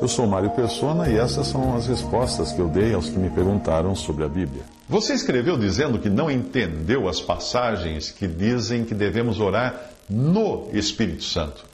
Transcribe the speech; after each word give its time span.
Eu 0.00 0.08
sou 0.08 0.26
Mário 0.26 0.50
Persona 0.50 1.08
e 1.08 1.16
essas 1.16 1.46
são 1.46 1.74
as 1.74 1.86
respostas 1.86 2.52
que 2.52 2.60
eu 2.60 2.68
dei 2.68 2.92
aos 2.92 3.08
que 3.08 3.18
me 3.18 3.30
perguntaram 3.30 3.94
sobre 3.94 4.24
a 4.24 4.28
Bíblia. 4.28 4.62
Você 4.86 5.14
escreveu 5.14 5.56
dizendo 5.56 5.98
que 5.98 6.10
não 6.10 6.30
entendeu 6.30 7.08
as 7.08 7.18
passagens 7.18 8.10
que 8.10 8.26
dizem 8.28 8.84
que 8.84 8.94
devemos 8.94 9.40
orar 9.40 9.90
no 10.08 10.68
Espírito 10.72 11.24
Santo. 11.24 11.64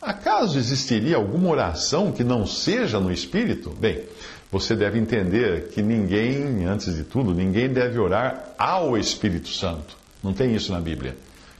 Acaso 0.00 0.58
existiria 0.58 1.16
alguma 1.16 1.50
oração 1.50 2.10
que 2.10 2.24
não 2.24 2.44
seja 2.44 2.98
no 2.98 3.12
Espírito? 3.12 3.70
Bem, 3.70 4.02
você 4.50 4.74
deve 4.74 4.98
entender 4.98 5.68
que 5.68 5.80
ninguém, 5.80 6.64
antes 6.64 6.96
de 6.96 7.04
tudo, 7.04 7.32
ninguém 7.32 7.68
deve 7.68 7.96
orar 7.96 8.54
ao 8.58 8.98
Espírito 8.98 9.48
Santo. 9.48 9.96
Não 10.20 10.32
tem 10.32 10.52
isso 10.52 10.72
na 10.72 10.80
Bíblia. 10.80 11.16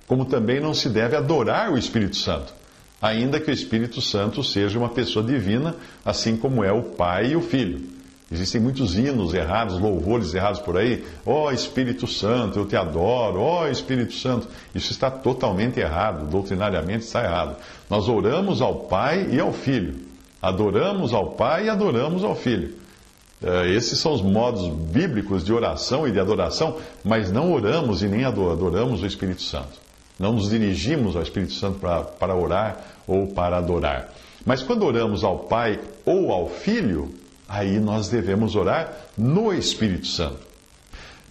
Como 0.08 0.24
também 0.24 0.60
não 0.60 0.74
se 0.74 0.88
deve 0.88 1.14
adorar 1.14 1.72
o 1.72 1.78
Espírito 1.78 2.16
Santo, 2.16 2.52
ainda 3.02 3.40
que 3.40 3.50
o 3.50 3.54
Espírito 3.54 4.00
Santo 4.00 4.44
seja 4.44 4.78
uma 4.78 4.88
pessoa 4.88 5.24
divina, 5.24 5.74
assim 6.04 6.36
como 6.36 6.62
é 6.62 6.72
o 6.72 6.82
Pai 6.82 7.32
e 7.32 7.36
o 7.36 7.42
Filho. 7.42 7.90
Existem 8.30 8.60
muitos 8.60 8.96
hinos 8.96 9.34
errados, 9.34 9.78
louvores 9.78 10.32
errados 10.32 10.60
por 10.60 10.78
aí. 10.78 11.04
Ó 11.26 11.48
oh, 11.48 11.50
Espírito 11.50 12.06
Santo, 12.06 12.58
eu 12.58 12.66
te 12.66 12.74
adoro. 12.74 13.40
Ó 13.40 13.64
oh, 13.64 13.68
Espírito 13.68 14.14
Santo. 14.14 14.48
Isso 14.74 14.90
está 14.90 15.10
totalmente 15.10 15.78
errado, 15.78 16.30
doutrinariamente 16.30 17.04
está 17.04 17.22
errado. 17.22 17.56
Nós 17.90 18.08
oramos 18.08 18.62
ao 18.62 18.86
Pai 18.86 19.28
e 19.32 19.38
ao 19.38 19.52
Filho. 19.52 19.96
Adoramos 20.40 21.12
ao 21.12 21.32
Pai 21.32 21.66
e 21.66 21.68
adoramos 21.68 22.24
ao 22.24 22.34
Filho. 22.34 22.74
Uh, 23.42 23.66
esses 23.66 23.98
são 23.98 24.14
os 24.14 24.22
modos 24.22 24.66
bíblicos 24.68 25.44
de 25.44 25.52
oração 25.52 26.08
e 26.08 26.12
de 26.12 26.20
adoração, 26.20 26.78
mas 27.04 27.30
não 27.30 27.52
oramos 27.52 28.02
e 28.02 28.08
nem 28.08 28.24
adoramos 28.24 29.02
o 29.02 29.06
Espírito 29.06 29.42
Santo. 29.42 29.82
Não 30.18 30.32
nos 30.32 30.50
dirigimos 30.50 31.16
ao 31.16 31.22
Espírito 31.22 31.52
Santo 31.52 31.78
para, 31.78 32.02
para 32.02 32.34
orar 32.34 32.84
ou 33.06 33.28
para 33.28 33.58
adorar. 33.58 34.12
Mas 34.44 34.62
quando 34.62 34.84
oramos 34.84 35.24
ao 35.24 35.40
Pai 35.40 35.80
ou 36.04 36.32
ao 36.32 36.48
Filho, 36.48 37.12
aí 37.48 37.78
nós 37.78 38.08
devemos 38.08 38.56
orar 38.56 38.92
no 39.16 39.52
Espírito 39.52 40.06
Santo. 40.06 40.40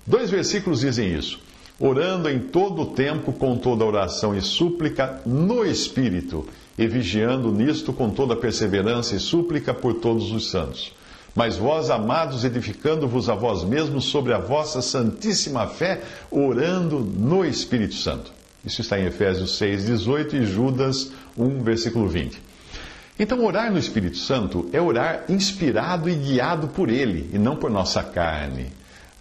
Dois 0.06 0.30
versículos 0.30 0.82
dizem 0.82 1.14
isso. 1.14 1.40
Orando 1.80 2.30
em 2.30 2.40
todo 2.40 2.84
o 2.84 2.86
tempo 2.88 3.34
com 3.34 3.58
toda 3.58 3.86
oração 3.86 4.36
e 4.36 4.42
súplica 4.42 5.20
no 5.26 5.66
Espírito, 5.66 6.48
e 6.78 6.88
vigiando 6.88 7.52
nisto 7.52 7.92
com 7.92 8.10
toda 8.10 8.36
perseverança 8.36 9.16
e 9.16 9.20
súplica 9.20 9.74
por 9.74 9.96
todos 9.96 10.32
os 10.32 10.52
santos. 10.52 10.94
Mas 11.34 11.58
vós, 11.58 11.90
amados, 11.90 12.44
edificando-vos 12.44 13.30
a 13.30 13.36
vós 13.36 13.64
mesmos 13.64 14.06
sobre 14.06 14.34
a 14.34 14.38
vossa 14.38 14.82
santíssima 14.82 15.66
fé, 15.66 16.02
orando 16.30 17.00
no 17.00 17.46
Espírito 17.46 17.96
Santo. 17.96 18.32
Isso 18.66 18.82
está 18.82 19.00
em 19.00 19.06
Efésios 19.06 19.58
6, 19.58 19.86
18 19.86 20.36
e 20.36 20.46
Judas 20.46 21.12
1, 21.38 21.64
versículo 21.64 22.08
20. 22.08 22.42
Então, 23.20 23.44
orar 23.44 23.72
no 23.72 23.78
Espírito 23.78 24.18
Santo 24.18 24.70
é 24.72 24.82
orar 24.82 25.26
inspirado 25.30 26.10
e 26.10 26.16
guiado 26.16 26.68
por 26.68 26.90
Ele, 26.90 27.30
e 27.34 27.38
não 27.38 27.56
por 27.56 27.70
nossa 27.70 28.04
carne. 28.04 28.68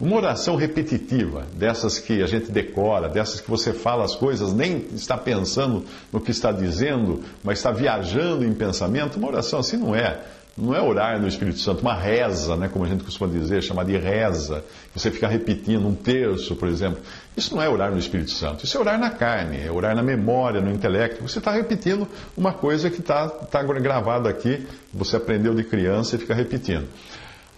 Uma 0.01 0.17
oração 0.17 0.57
repetitiva, 0.57 1.47
dessas 1.55 1.99
que 1.99 2.23
a 2.23 2.27
gente 2.27 2.51
decora, 2.51 3.09
dessas 3.09 3.41
que 3.41 3.51
você 3.51 3.75
fala 3.75 4.03
as 4.03 4.15
coisas, 4.15 4.55
nem 4.55 4.87
está 4.95 5.19
pensando 5.19 5.85
no 6.11 6.21
que 6.21 6.31
está 6.31 6.51
dizendo, 6.51 7.23
mas 7.45 7.59
está 7.59 7.71
viajando 7.71 8.43
em 8.43 8.55
pensamento, 8.55 9.19
uma 9.19 9.29
oração 9.29 9.61
assim 9.61 9.77
não 9.77 9.95
é. 9.95 10.19
Não 10.61 10.75
é 10.75 10.83
orar 10.83 11.19
no 11.19 11.27
Espírito 11.27 11.59
Santo, 11.59 11.81
uma 11.81 11.95
reza, 11.95 12.55
né, 12.55 12.69
como 12.69 12.85
a 12.85 12.89
gente 12.89 13.03
costuma 13.03 13.31
dizer, 13.31 13.63
chamada 13.63 13.91
de 13.91 13.97
reza. 13.97 14.63
Você 14.95 15.11
fica 15.11 15.27
repetindo 15.27 15.87
um 15.89 15.95
terço, 15.95 16.55
por 16.55 16.69
exemplo. 16.69 17.01
Isso 17.35 17.55
não 17.57 17.63
é 17.63 17.69
orar 17.69 17.91
no 17.91 17.99
Espírito 17.99 18.31
Santo, 18.31 18.65
isso 18.65 18.77
é 18.77 18.81
orar 18.81 18.99
na 18.99 19.11
carne, 19.11 19.59
é 19.65 19.73
orar 19.73 19.97
na 19.97 20.03
memória, 20.03 20.61
no 20.61 20.71
intelecto. 20.71 21.23
Você 21.23 21.39
está 21.39 21.51
repetindo 21.51 22.07
uma 22.37 22.53
coisa 22.53 22.91
que 22.91 23.01
está 23.01 23.29
tá 23.29 23.63
gravada 23.63 24.29
aqui, 24.29 24.67
você 24.93 25.17
aprendeu 25.17 25.55
de 25.55 25.65
criança 25.65 26.17
e 26.17 26.19
fica 26.19 26.35
repetindo. 26.35 26.87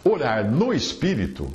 Orar 0.04 0.48
no 0.48 0.72
Espírito 0.72 1.50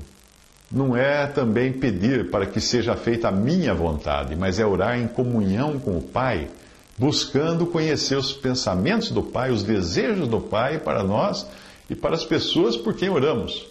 não 0.70 0.98
é 0.98 1.28
também 1.28 1.72
pedir 1.72 2.30
para 2.30 2.46
que 2.46 2.60
seja 2.60 2.96
feita 2.96 3.30
a 3.30 3.32
minha 3.32 3.74
vontade, 3.74 4.36
mas 4.36 4.60
é 4.60 4.66
orar 4.66 5.00
em 5.00 5.08
comunhão 5.08 5.80
com 5.80 5.98
o 5.98 6.02
Pai 6.02 6.50
buscando 6.98 7.68
conhecer 7.68 8.18
os 8.18 8.34
pensamentos 8.34 9.12
do 9.12 9.22
Pai, 9.22 9.52
os 9.52 9.64
desejos 9.64 10.28
do 10.28 10.42
Pai 10.42 10.80
para 10.80 11.04
nós 11.04 11.46
e 11.90 11.96
para 11.96 12.16
as 12.16 12.26
pessoas 12.26 12.76
por 12.76 12.96
quem 12.96 13.10
oramos. 13.10 13.68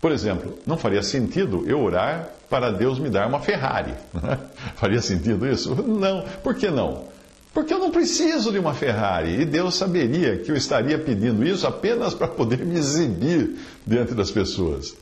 Por 0.00 0.12
exemplo, 0.12 0.58
não 0.66 0.78
faria 0.78 1.02
sentido 1.02 1.64
eu 1.66 1.82
orar 1.82 2.30
para 2.48 2.70
Deus 2.70 2.98
me 2.98 3.10
dar 3.10 3.26
uma 3.26 3.40
Ferrari. 3.40 3.94
faria 4.76 5.02
sentido 5.02 5.46
isso? 5.46 5.74
Não. 5.74 6.24
Por 6.42 6.54
que 6.54 6.70
não? 6.70 7.04
Porque 7.52 7.74
eu 7.74 7.78
não 7.78 7.90
preciso 7.90 8.52
de 8.52 8.58
uma 8.58 8.72
Ferrari 8.72 9.40
e 9.40 9.44
Deus 9.44 9.74
saberia 9.74 10.38
que 10.38 10.50
eu 10.50 10.56
estaria 10.56 10.98
pedindo 10.98 11.44
isso 11.44 11.66
apenas 11.66 12.14
para 12.14 12.28
poder 12.28 12.64
me 12.64 12.78
exibir 12.78 13.56
diante 13.84 14.14
das 14.14 14.30
pessoas. 14.30 14.94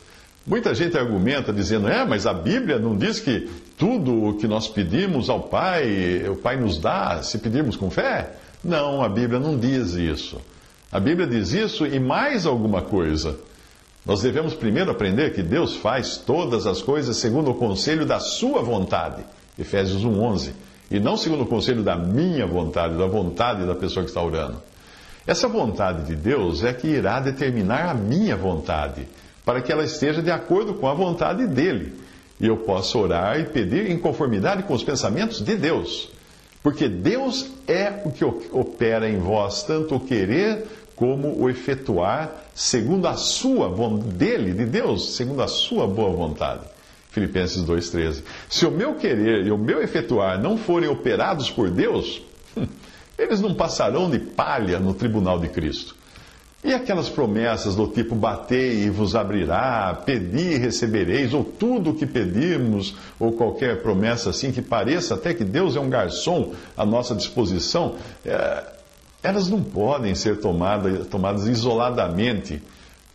Muita 0.46 0.74
gente 0.74 0.96
argumenta 0.96 1.52
dizendo: 1.52 1.88
é, 1.88 2.04
mas 2.04 2.26
a 2.26 2.32
Bíblia 2.32 2.78
não 2.78 2.96
diz 2.96 3.20
que 3.20 3.48
tudo 3.76 4.28
o 4.28 4.34
que 4.36 4.46
nós 4.46 4.66
pedimos 4.66 5.28
ao 5.28 5.42
Pai, 5.42 6.26
o 6.28 6.36
Pai 6.36 6.56
nos 6.56 6.78
dá 6.78 7.22
se 7.22 7.38
pedirmos 7.38 7.76
com 7.76 7.90
fé? 7.90 8.32
Não, 8.62 9.02
a 9.02 9.08
Bíblia 9.08 9.38
não 9.38 9.58
diz 9.58 9.92
isso. 9.94 10.40
A 10.90 10.98
Bíblia 10.98 11.26
diz 11.26 11.52
isso 11.52 11.86
e 11.86 12.00
mais 12.00 12.46
alguma 12.46 12.82
coisa. 12.82 13.38
Nós 14.06 14.22
devemos 14.22 14.54
primeiro 14.54 14.90
aprender 14.90 15.34
que 15.34 15.42
Deus 15.42 15.76
faz 15.76 16.16
todas 16.16 16.66
as 16.66 16.80
coisas 16.80 17.18
segundo 17.18 17.50
o 17.50 17.54
conselho 17.54 18.06
da 18.06 18.18
sua 18.18 18.62
vontade. 18.62 19.22
Efésios 19.58 20.02
1:11, 20.02 20.52
e 20.90 20.98
não 20.98 21.16
segundo 21.16 21.42
o 21.42 21.46
conselho 21.46 21.82
da 21.82 21.94
minha 21.94 22.46
vontade, 22.46 22.96
da 22.96 23.06
vontade 23.06 23.66
da 23.66 23.74
pessoa 23.74 24.04
que 24.04 24.10
está 24.10 24.22
orando. 24.22 24.62
Essa 25.26 25.46
vontade 25.46 26.06
de 26.06 26.16
Deus 26.16 26.64
é 26.64 26.72
que 26.72 26.86
irá 26.86 27.20
determinar 27.20 27.90
a 27.90 27.94
minha 27.94 28.34
vontade 28.34 29.06
para 29.48 29.62
que 29.62 29.72
ela 29.72 29.82
esteja 29.82 30.20
de 30.20 30.30
acordo 30.30 30.74
com 30.74 30.86
a 30.86 30.92
vontade 30.92 31.46
dele. 31.46 31.94
E 32.38 32.46
eu 32.46 32.58
posso 32.58 32.98
orar 32.98 33.40
e 33.40 33.44
pedir 33.44 33.90
em 33.90 33.96
conformidade 33.98 34.64
com 34.64 34.74
os 34.74 34.84
pensamentos 34.84 35.40
de 35.42 35.56
Deus. 35.56 36.10
Porque 36.62 36.86
Deus 36.86 37.50
é 37.66 38.02
o 38.04 38.10
que 38.10 38.26
opera 38.26 39.08
em 39.08 39.18
vós, 39.18 39.62
tanto 39.62 39.94
o 39.94 40.00
querer 40.00 40.66
como 40.94 41.34
o 41.40 41.48
efetuar, 41.48 42.30
segundo 42.54 43.08
a 43.08 43.14
sua 43.14 43.70
dele, 43.96 44.52
de 44.52 44.66
Deus, 44.66 45.16
segundo 45.16 45.40
a 45.40 45.48
sua 45.48 45.86
boa 45.86 46.10
vontade. 46.10 46.66
Filipenses 47.10 47.64
2,13. 47.64 48.22
Se 48.50 48.66
o 48.66 48.70
meu 48.70 48.96
querer 48.96 49.46
e 49.46 49.50
o 49.50 49.56
meu 49.56 49.82
efetuar 49.82 50.38
não 50.38 50.58
forem 50.58 50.90
operados 50.90 51.50
por 51.50 51.70
Deus, 51.70 52.20
eles 53.18 53.40
não 53.40 53.54
passarão 53.54 54.10
de 54.10 54.18
palha 54.18 54.78
no 54.78 54.92
tribunal 54.92 55.38
de 55.38 55.48
Cristo. 55.48 55.96
E 56.62 56.74
aquelas 56.74 57.08
promessas 57.08 57.76
do 57.76 57.86
tipo 57.86 58.16
batei 58.16 58.82
e 58.82 58.90
vos 58.90 59.14
abrirá, 59.14 60.02
pedi 60.04 60.54
e 60.54 60.58
recebereis, 60.58 61.32
ou 61.32 61.44
tudo 61.44 61.90
o 61.90 61.94
que 61.94 62.04
pedirmos, 62.04 62.96
ou 63.18 63.30
qualquer 63.30 63.80
promessa 63.80 64.30
assim 64.30 64.50
que 64.50 64.60
pareça 64.60 65.14
até 65.14 65.32
que 65.32 65.44
Deus 65.44 65.76
é 65.76 65.80
um 65.80 65.88
garçom 65.88 66.52
à 66.76 66.84
nossa 66.84 67.14
disposição, 67.14 67.94
é, 68.26 68.64
elas 69.22 69.48
não 69.48 69.62
podem 69.62 70.16
ser 70.16 70.40
tomadas, 70.40 71.06
tomadas 71.06 71.46
isoladamente. 71.46 72.60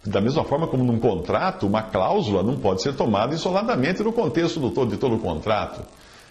Da 0.05 0.21
mesma 0.21 0.45
forma 0.45 0.65
como 0.65 0.85
num 0.85 0.99
contrato, 0.99 1.67
uma 1.67 1.81
cláusula 1.81 2.43
não 2.43 2.57
pode 2.57 2.81
ser 2.81 2.93
tomada 2.95 3.35
isoladamente 3.35 4.01
no 4.03 4.13
contexto 4.13 4.57
do 4.61 4.71
todo, 4.71 4.91
de 4.91 4.97
todo 4.97 5.15
o 5.15 5.19
contrato. 5.19 5.81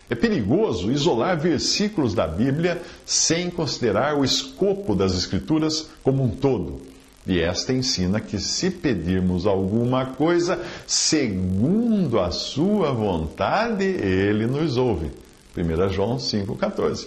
É 0.08 0.14
perigoso 0.14 0.90
isolar 0.90 1.38
versículos 1.38 2.14
da 2.14 2.26
Bíblia 2.26 2.80
sem 3.04 3.50
considerar 3.50 4.18
o 4.18 4.24
escopo 4.24 4.94
das 4.94 5.14
Escrituras 5.14 5.90
como 6.02 6.22
um 6.22 6.30
todo. 6.30 6.91
E 7.26 7.40
esta 7.40 7.72
ensina 7.72 8.20
que 8.20 8.38
se 8.38 8.70
pedirmos 8.70 9.46
alguma 9.46 10.06
coisa 10.06 10.60
segundo 10.86 12.18
a 12.18 12.30
sua 12.30 12.92
vontade, 12.92 13.84
ele 13.84 14.46
nos 14.46 14.76
ouve. 14.76 15.10
1 15.56 15.88
João 15.90 16.16
5,14. 16.16 17.06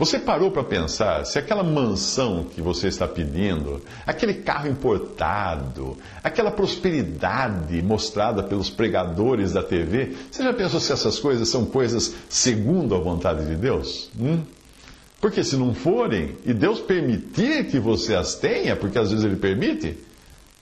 Você 0.00 0.18
parou 0.18 0.50
para 0.50 0.64
pensar 0.64 1.26
se 1.26 1.38
aquela 1.38 1.62
mansão 1.62 2.44
que 2.44 2.62
você 2.62 2.88
está 2.88 3.06
pedindo, 3.06 3.82
aquele 4.06 4.32
carro 4.32 4.66
importado, 4.66 5.94
aquela 6.24 6.50
prosperidade 6.50 7.82
mostrada 7.82 8.42
pelos 8.42 8.70
pregadores 8.70 9.52
da 9.52 9.62
TV, 9.62 10.16
você 10.30 10.42
já 10.42 10.54
pensou 10.54 10.80
se 10.80 10.90
essas 10.90 11.18
coisas 11.18 11.50
são 11.50 11.66
coisas 11.66 12.14
segundo 12.30 12.94
a 12.94 12.98
vontade 12.98 13.44
de 13.44 13.54
Deus? 13.54 14.10
Hum? 14.18 14.40
Porque 15.20 15.44
se 15.44 15.56
não 15.56 15.74
forem, 15.74 16.36
e 16.46 16.54
Deus 16.54 16.80
permitir 16.80 17.66
que 17.66 17.78
você 17.78 18.14
as 18.14 18.34
tenha, 18.34 18.74
porque 18.74 18.98
às 18.98 19.10
vezes 19.10 19.24
Ele 19.24 19.36
permite, 19.36 19.98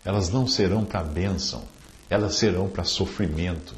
elas 0.04 0.30
não 0.30 0.46
serão 0.46 0.84
para 0.84 1.02
bênção, 1.02 1.62
elas 2.10 2.34
serão 2.34 2.68
para 2.68 2.82
sofrimento. 2.82 3.74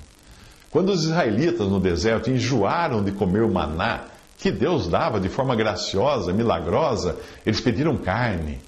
Quando 0.71 0.91
os 0.91 1.05
israelitas 1.05 1.67
no 1.69 1.81
deserto 1.81 2.31
enjoaram 2.31 3.05
de 3.05 3.13
comer 3.13 3.43
o 3.43 3.53
maná 3.53 4.05
que 4.39 4.51
Deus 4.51 4.89
dava 4.89 5.21
de 5.21 5.29
forma 5.29 5.55
graciosa, 5.55 6.33
milagrosa, 6.33 7.17
eles 7.45 7.61
pediram 7.61 7.97
carne. 7.99 8.59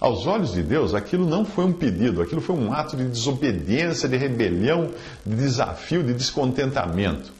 Aos 0.00 0.26
olhos 0.26 0.54
de 0.54 0.62
Deus, 0.62 0.94
aquilo 0.94 1.28
não 1.28 1.44
foi 1.44 1.66
um 1.66 1.74
pedido, 1.74 2.22
aquilo 2.22 2.40
foi 2.40 2.56
um 2.56 2.72
ato 2.72 2.96
de 2.96 3.04
desobediência, 3.04 4.08
de 4.08 4.16
rebelião, 4.16 4.90
de 5.26 5.36
desafio, 5.36 6.02
de 6.02 6.14
descontentamento. 6.14 7.30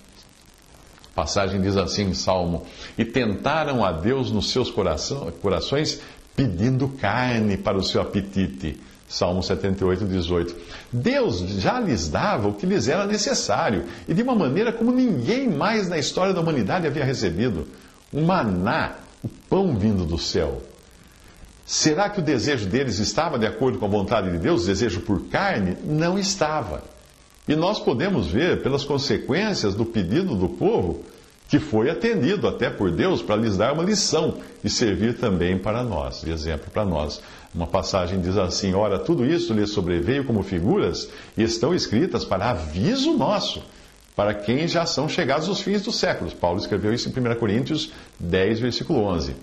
Passagem 1.15 1.61
diz 1.61 1.77
assim 1.77 2.11
em 2.11 2.15
Salmo: 2.15 2.67
E 2.97 3.05
tentaram 3.05 3.85
a 3.85 3.93
Deus 3.93 4.31
nos 4.31 4.51
seus 4.51 4.71
corações, 4.71 6.01
pedindo 6.37 6.89
carne 6.89 7.57
para 7.57 7.77
o 7.77 7.83
seu 7.83 8.01
apetite. 8.01 8.81
Salmo 9.09 9.43
78, 9.43 10.05
18. 10.05 10.57
Deus 10.93 11.41
já 11.41 11.81
lhes 11.81 12.09
dava 12.09 12.47
o 12.47 12.55
que 12.55 12.65
lhes 12.65 12.87
era 12.87 13.07
necessário, 13.07 13.85
e 14.07 14.15
de 14.15 14.23
uma 14.23 14.37
maneira 14.37 14.73
como 14.73 14.93
ninguém 14.93 15.49
mais 15.49 15.89
na 15.89 15.99
história 15.99 16.33
da 16.33 16.41
humanidade 16.41 16.87
havia 16.87 17.05
recebido: 17.05 17.67
o 18.13 18.23
maná, 18.23 18.95
o 19.23 19.29
pão 19.29 19.77
vindo 19.77 20.05
do 20.05 20.17
céu. 20.17 20.63
Será 21.67 22.09
que 22.09 22.21
o 22.21 22.23
desejo 22.23 22.67
deles 22.67 22.99
estava 22.99 23.39
de 23.39 23.47
acordo 23.47 23.79
com 23.79 23.87
a 23.87 23.89
vontade 23.89 24.31
de 24.31 24.39
Deus, 24.39 24.63
o 24.63 24.67
desejo 24.67 25.01
por 25.01 25.23
carne? 25.27 25.77
Não 25.85 26.19
estava. 26.19 26.83
E 27.49 27.57
nós 27.57 27.81
podemos 27.81 28.29
ver 28.29 28.63
pelas 28.63 28.85
consequências 28.85 29.75
do 29.75 29.85
pedido 29.85 30.35
do 30.35 30.49
povo 30.49 31.03
que 31.51 31.59
foi 31.59 31.91
atendido 31.91 32.47
até 32.47 32.71
por 32.71 32.93
Deus 32.93 33.21
para 33.21 33.35
lhes 33.35 33.57
dar 33.57 33.73
uma 33.73 33.83
lição 33.83 34.39
e 34.63 34.71
servir 34.71 35.19
também 35.19 35.59
para 35.59 35.83
nós, 35.83 36.21
de 36.21 36.31
exemplo 36.31 36.71
para 36.73 36.85
nós. 36.85 37.21
Uma 37.53 37.67
passagem 37.67 38.21
diz 38.21 38.37
assim: 38.37 38.73
Ora, 38.73 39.01
tudo 39.01 39.27
isso 39.27 39.53
lhes 39.53 39.73
sobreveio 39.73 40.25
como 40.25 40.45
figuras 40.45 41.11
e 41.37 41.43
estão 41.43 41.75
escritas 41.75 42.25
para 42.25 42.51
aviso 42.51 43.15
nosso, 43.15 43.61
para 44.15 44.33
quem 44.33 44.69
já 44.69 44.87
são 44.87 45.09
chegados 45.09 45.49
os 45.49 45.61
fins 45.61 45.83
dos 45.83 45.97
séculos. 45.97 46.33
Paulo 46.33 46.61
escreveu 46.61 46.95
isso 46.95 47.09
em 47.09 47.13
1 47.13 47.35
Coríntios 47.35 47.91
10, 48.21 48.61
versículo 48.61 49.01
11. 49.01 49.35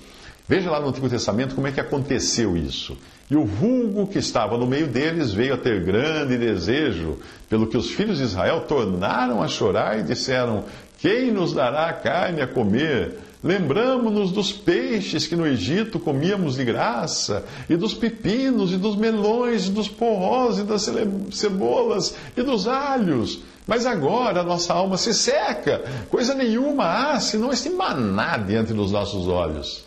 Veja 0.47 0.71
lá 0.71 0.79
no 0.79 0.87
Antigo 0.87 1.09
Testamento 1.09 1.55
como 1.55 1.67
é 1.67 1.71
que 1.73 1.79
aconteceu 1.79 2.55
isso. 2.55 2.97
E 3.29 3.35
o 3.35 3.43
vulgo 3.43 4.07
que 4.07 4.17
estava 4.17 4.57
no 4.57 4.65
meio 4.65 4.87
deles 4.87 5.33
veio 5.33 5.53
a 5.53 5.57
ter 5.57 5.83
grande 5.83 6.37
desejo, 6.37 7.17
pelo 7.49 7.67
que 7.67 7.75
os 7.75 7.91
filhos 7.91 8.19
de 8.19 8.23
Israel 8.23 8.61
tornaram 8.61 9.43
a 9.43 9.47
chorar 9.49 9.99
e 9.99 10.03
disseram: 10.03 10.63
Quem 10.99 11.31
nos 11.31 11.53
dará 11.53 11.91
carne 11.91 12.41
a 12.41 12.47
comer? 12.47 13.19
Lembramos-nos 13.43 14.31
dos 14.31 14.51
peixes 14.53 15.27
que 15.27 15.35
no 15.35 15.45
Egito 15.45 15.99
comíamos 15.99 16.55
de 16.55 16.63
graça, 16.63 17.43
e 17.69 17.75
dos 17.75 17.93
pepinos, 17.93 18.71
e 18.71 18.77
dos 18.77 18.95
melões, 18.95 19.67
e 19.67 19.71
dos 19.71 19.89
porrós, 19.89 20.59
e 20.59 20.63
das 20.63 20.89
cebolas, 21.31 22.15
e 22.35 22.41
dos 22.41 22.67
alhos. 22.67 23.41
Mas 23.67 23.85
agora 23.85 24.39
a 24.39 24.43
nossa 24.43 24.73
alma 24.73 24.97
se 24.97 25.13
seca, 25.13 25.83
coisa 26.09 26.33
nenhuma 26.33 26.85
há, 26.85 27.19
senão 27.19 27.51
este 27.51 27.69
maná 27.69 28.37
diante 28.37 28.73
dos 28.73 28.91
nossos 28.91 29.27
olhos. 29.27 29.86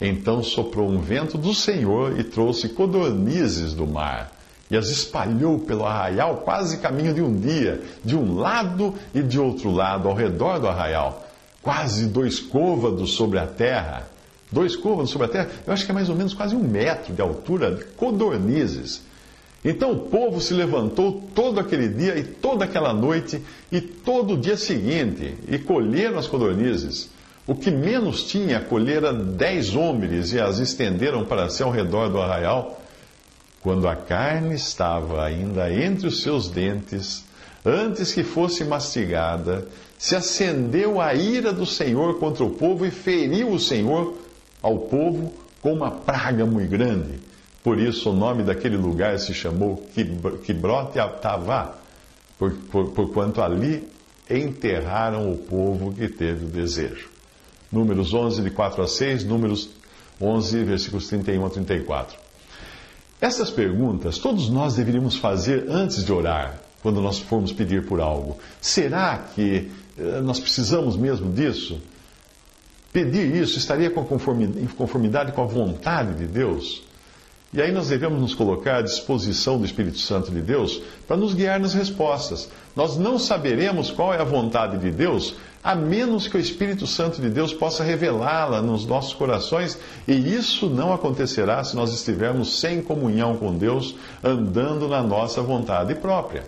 Então 0.00 0.42
soprou 0.42 0.88
um 0.88 1.00
vento 1.00 1.36
do 1.36 1.52
Senhor 1.52 2.18
e 2.18 2.24
trouxe 2.24 2.68
codornizes 2.68 3.74
do 3.74 3.86
mar, 3.86 4.32
e 4.70 4.76
as 4.76 4.88
espalhou 4.88 5.58
pelo 5.60 5.84
arraial 5.84 6.38
quase 6.38 6.78
caminho 6.78 7.12
de 7.12 7.22
um 7.22 7.34
dia, 7.38 7.82
de 8.04 8.16
um 8.16 8.36
lado 8.36 8.94
e 9.14 9.22
de 9.22 9.40
outro 9.40 9.70
lado, 9.70 10.08
ao 10.08 10.14
redor 10.14 10.60
do 10.60 10.68
arraial, 10.68 11.26
quase 11.62 12.06
dois 12.06 12.38
côvados 12.38 13.12
sobre 13.14 13.38
a 13.38 13.46
terra. 13.46 14.08
Dois 14.50 14.76
côvados 14.76 15.10
sobre 15.10 15.26
a 15.26 15.30
terra, 15.30 15.50
eu 15.66 15.72
acho 15.72 15.84
que 15.84 15.90
é 15.90 15.94
mais 15.94 16.08
ou 16.08 16.16
menos 16.16 16.32
quase 16.32 16.54
um 16.54 16.62
metro 16.62 17.12
de 17.12 17.20
altura 17.20 17.74
de 17.74 17.84
codornizes. 17.84 19.02
Então 19.64 19.92
o 19.92 19.98
povo 20.08 20.40
se 20.40 20.54
levantou 20.54 21.22
todo 21.34 21.58
aquele 21.58 21.88
dia 21.88 22.16
e 22.16 22.22
toda 22.22 22.64
aquela 22.64 22.94
noite 22.94 23.42
e 23.72 23.80
todo 23.80 24.34
o 24.34 24.38
dia 24.38 24.56
seguinte 24.56 25.34
e 25.48 25.58
colheram 25.58 26.18
as 26.18 26.26
codornizes. 26.26 27.10
O 27.48 27.54
que 27.54 27.70
menos 27.70 28.24
tinha, 28.24 28.60
colhera 28.60 29.10
dez 29.10 29.74
homens 29.74 30.34
e 30.34 30.38
as 30.38 30.58
estenderam 30.58 31.24
para 31.24 31.48
si 31.48 31.62
ao 31.62 31.70
redor 31.70 32.10
do 32.10 32.20
arraial. 32.20 32.78
Quando 33.62 33.88
a 33.88 33.96
carne 33.96 34.54
estava 34.54 35.24
ainda 35.24 35.72
entre 35.72 36.06
os 36.06 36.20
seus 36.20 36.50
dentes, 36.50 37.24
antes 37.64 38.12
que 38.12 38.22
fosse 38.22 38.64
mastigada, 38.64 39.66
se 39.96 40.14
acendeu 40.14 41.00
a 41.00 41.14
ira 41.14 41.50
do 41.50 41.64
Senhor 41.64 42.18
contra 42.18 42.44
o 42.44 42.50
povo 42.50 42.84
e 42.84 42.90
feriu 42.90 43.50
o 43.50 43.58
Senhor 43.58 44.18
ao 44.60 44.80
povo 44.80 45.32
com 45.62 45.72
uma 45.72 45.90
praga 45.90 46.44
muito 46.44 46.68
grande. 46.68 47.18
Por 47.64 47.78
isso 47.78 48.10
o 48.10 48.14
nome 48.14 48.42
daquele 48.42 48.76
lugar 48.76 49.18
se 49.18 49.32
chamou 49.32 49.82
Quibrote 50.44 51.00
Atavá, 51.00 51.76
por, 52.38 52.52
por, 52.70 52.90
porquanto 52.90 53.40
ali 53.40 53.88
enterraram 54.28 55.32
o 55.32 55.38
povo 55.38 55.94
que 55.94 56.08
teve 56.08 56.44
o 56.44 56.48
desejo. 56.48 57.16
Números 57.70 58.14
11, 58.14 58.42
de 58.42 58.50
4 58.50 58.82
a 58.82 58.88
6, 58.88 59.24
Números 59.24 59.68
11, 60.20 60.64
versículos 60.64 61.06
31 61.08 61.46
a 61.46 61.50
34. 61.50 62.18
Essas 63.20 63.50
perguntas 63.50 64.18
todos 64.18 64.48
nós 64.48 64.76
deveríamos 64.76 65.16
fazer 65.16 65.66
antes 65.68 66.04
de 66.04 66.12
orar, 66.12 66.60
quando 66.82 67.00
nós 67.00 67.18
formos 67.18 67.52
pedir 67.52 67.86
por 67.86 68.00
algo. 68.00 68.38
Será 68.60 69.18
que 69.34 69.70
eh, 69.98 70.20
nós 70.20 70.38
precisamos 70.38 70.96
mesmo 70.96 71.32
disso? 71.32 71.80
Pedir 72.92 73.34
isso 73.34 73.58
estaria 73.58 73.88
em 73.88 74.66
conformidade 74.66 75.32
com 75.32 75.42
a 75.42 75.46
vontade 75.46 76.14
de 76.14 76.26
Deus? 76.26 76.82
E 77.52 77.62
aí 77.62 77.72
nós 77.72 77.88
devemos 77.88 78.20
nos 78.20 78.34
colocar 78.34 78.76
à 78.76 78.82
disposição 78.82 79.58
do 79.58 79.64
Espírito 79.64 79.98
Santo 79.98 80.30
de 80.30 80.40
Deus 80.40 80.82
para 81.06 81.16
nos 81.16 81.32
guiar 81.32 81.58
nas 81.58 81.72
respostas. 81.74 82.48
Nós 82.78 82.96
não 82.96 83.18
saberemos 83.18 83.90
qual 83.90 84.14
é 84.14 84.20
a 84.20 84.24
vontade 84.24 84.78
de 84.78 84.92
Deus 84.92 85.34
a 85.64 85.74
menos 85.74 86.28
que 86.28 86.36
o 86.36 86.40
Espírito 86.40 86.86
Santo 86.86 87.20
de 87.20 87.28
Deus 87.28 87.52
possa 87.52 87.82
revelá-la 87.82 88.62
nos 88.62 88.86
nossos 88.86 89.12
corações, 89.14 89.76
e 90.06 90.12
isso 90.12 90.70
não 90.70 90.92
acontecerá 90.92 91.64
se 91.64 91.74
nós 91.74 91.92
estivermos 91.92 92.60
sem 92.60 92.80
comunhão 92.80 93.36
com 93.36 93.52
Deus, 93.52 93.96
andando 94.22 94.86
na 94.86 95.02
nossa 95.02 95.42
vontade 95.42 95.92
própria. 95.96 96.44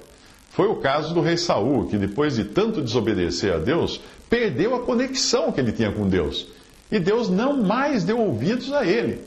Foi 0.51 0.69
o 0.69 0.77
caso 0.77 1.13
do 1.13 1.21
rei 1.21 1.37
Saul, 1.37 1.89
que 1.89 1.97
depois 1.97 2.37
de 2.37 2.45
tanto 2.45 2.81
desobedecer 2.81 3.53
a 3.53 3.59
Deus, 3.59 4.01
perdeu 4.31 4.77
a 4.77 4.83
conexão 4.83 5.51
que 5.51 5.59
ele 5.59 5.73
tinha 5.73 5.91
com 5.91 6.09
Deus. 6.09 6.47
E 6.93 7.01
Deus 7.01 7.29
não 7.29 7.61
mais 7.61 8.05
deu 8.05 8.21
ouvidos 8.21 8.73
a 8.73 8.87
ele. 8.87 9.21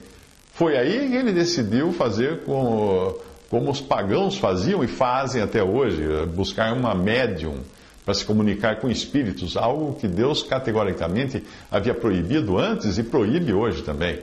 Foi 0.54 0.78
aí 0.78 1.10
que 1.10 1.16
ele 1.18 1.34
decidiu 1.34 1.92
fazer 1.92 2.46
com, 2.46 3.14
como 3.54 3.70
os 3.70 3.80
pagãos 3.80 4.36
faziam 4.36 4.84
e 4.84 4.88
fazem 4.88 5.40
até 5.40 5.64
hoje, 5.64 6.04
buscar 6.34 6.74
uma 6.74 6.96
médium 6.96 7.58
para 8.04 8.16
se 8.16 8.26
comunicar 8.26 8.80
com 8.80 8.90
espíritos, 8.90 9.56
algo 9.56 9.94
que 9.94 10.08
Deus 10.08 10.42
categoricamente 10.42 11.44
havia 11.70 11.94
proibido 11.94 12.58
antes 12.58 12.98
e 12.98 13.04
proíbe 13.04 13.54
hoje 13.54 13.84
também. 13.84 14.18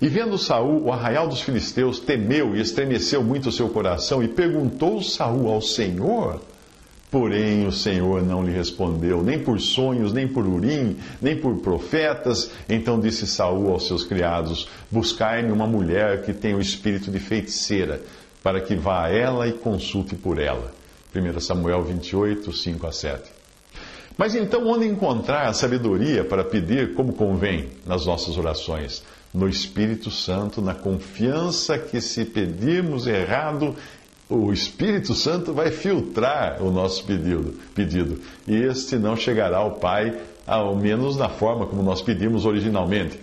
E 0.00 0.08
vendo 0.08 0.38
Saul 0.38 0.84
o 0.84 0.90
arraial 0.90 1.28
dos 1.28 1.42
filisteus, 1.42 2.00
temeu 2.00 2.56
e 2.56 2.60
estremeceu 2.62 3.22
muito 3.22 3.50
o 3.50 3.52
seu 3.52 3.68
coração 3.68 4.22
e 4.22 4.28
perguntou 4.28 5.02
Saul 5.02 5.52
ao 5.52 5.60
Senhor. 5.60 6.40
Porém 7.10 7.66
o 7.66 7.72
Senhor 7.72 8.22
não 8.22 8.42
lhe 8.42 8.52
respondeu, 8.52 9.22
nem 9.22 9.38
por 9.38 9.60
sonhos, 9.60 10.10
nem 10.10 10.26
por 10.26 10.46
urim, 10.46 10.96
nem 11.20 11.36
por 11.36 11.56
profetas. 11.56 12.50
Então 12.66 12.98
disse 12.98 13.26
Saul 13.26 13.72
aos 13.72 13.86
seus 13.86 14.04
criados: 14.04 14.68
Buscai-me 14.90 15.52
uma 15.52 15.66
mulher 15.66 16.22
que 16.22 16.32
tenha 16.32 16.56
o 16.56 16.60
espírito 16.60 17.10
de 17.10 17.18
feiticeira, 17.18 18.02
para 18.42 18.60
que 18.60 18.74
vá 18.74 19.04
a 19.04 19.10
ela 19.10 19.46
e 19.46 19.52
consulte 19.52 20.14
por 20.14 20.38
ela. 20.38 20.72
1 21.14 21.40
Samuel 21.40 21.82
28, 21.82 22.52
5 22.52 22.86
a 22.86 22.92
7. 22.92 23.30
Mas 24.16 24.34
então, 24.34 24.66
onde 24.66 24.86
encontrar 24.86 25.46
a 25.46 25.52
sabedoria 25.52 26.24
para 26.24 26.44
pedir 26.44 26.94
como 26.94 27.12
convém 27.12 27.68
nas 27.86 28.04
nossas 28.04 28.36
orações? 28.36 29.02
No 29.32 29.48
Espírito 29.48 30.10
Santo, 30.10 30.60
na 30.60 30.74
confiança 30.74 31.78
que, 31.78 32.00
se 32.00 32.24
pedirmos 32.24 33.06
errado, 33.06 33.76
o 34.28 34.52
Espírito 34.52 35.14
Santo 35.14 35.54
vai 35.54 35.70
filtrar 35.70 36.62
o 36.62 36.70
nosso 36.70 37.04
pedido, 37.04 37.54
pedido 37.74 38.20
e 38.46 38.56
este 38.56 38.96
não 38.96 39.16
chegará 39.16 39.58
ao 39.58 39.76
Pai, 39.76 40.20
ao 40.46 40.76
menos 40.76 41.16
na 41.16 41.28
forma 41.28 41.66
como 41.66 41.82
nós 41.82 42.02
pedimos 42.02 42.44
originalmente. 42.44 43.18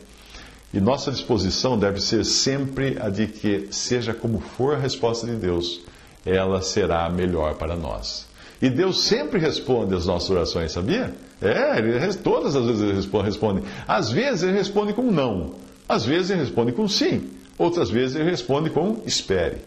E 0.76 0.82
nossa 0.82 1.10
disposição 1.10 1.80
deve 1.80 2.02
ser 2.02 2.26
sempre 2.26 2.98
a 3.00 3.08
de 3.08 3.28
que, 3.28 3.68
seja 3.72 4.14
como 4.14 4.42
for 4.42 4.76
a 4.76 4.78
resposta 4.78 5.26
de 5.26 5.34
Deus, 5.34 5.80
ela 6.26 6.62
será 6.62 7.10
melhor 7.10 7.56
para 7.56 7.78
nós. 7.78 8.28
E 8.62 8.70
Deus 8.70 9.06
sempre 9.06 9.40
responde 9.40 9.96
às 9.96 10.06
nossas 10.06 10.30
orações, 10.30 10.74
sabia? 10.74 11.16
É, 11.42 11.78
ele, 11.78 12.14
todas 12.16 12.58
as 12.58 12.66
vezes 12.66 12.82
ele 12.82 13.24
responde. 13.24 13.64
Às 13.88 14.12
vezes 14.12 14.44
ele 14.44 14.58
responde 14.58 14.92
com 14.92 15.04
não, 15.04 15.54
às 15.88 16.04
vezes 16.04 16.32
ele 16.32 16.42
responde 16.42 16.74
com 16.74 16.90
sim, 16.90 17.30
outras 17.58 17.90
vezes 17.90 18.18
ele 18.18 18.30
responde 18.30 18.70
com 18.70 19.02
espere. 19.06 19.60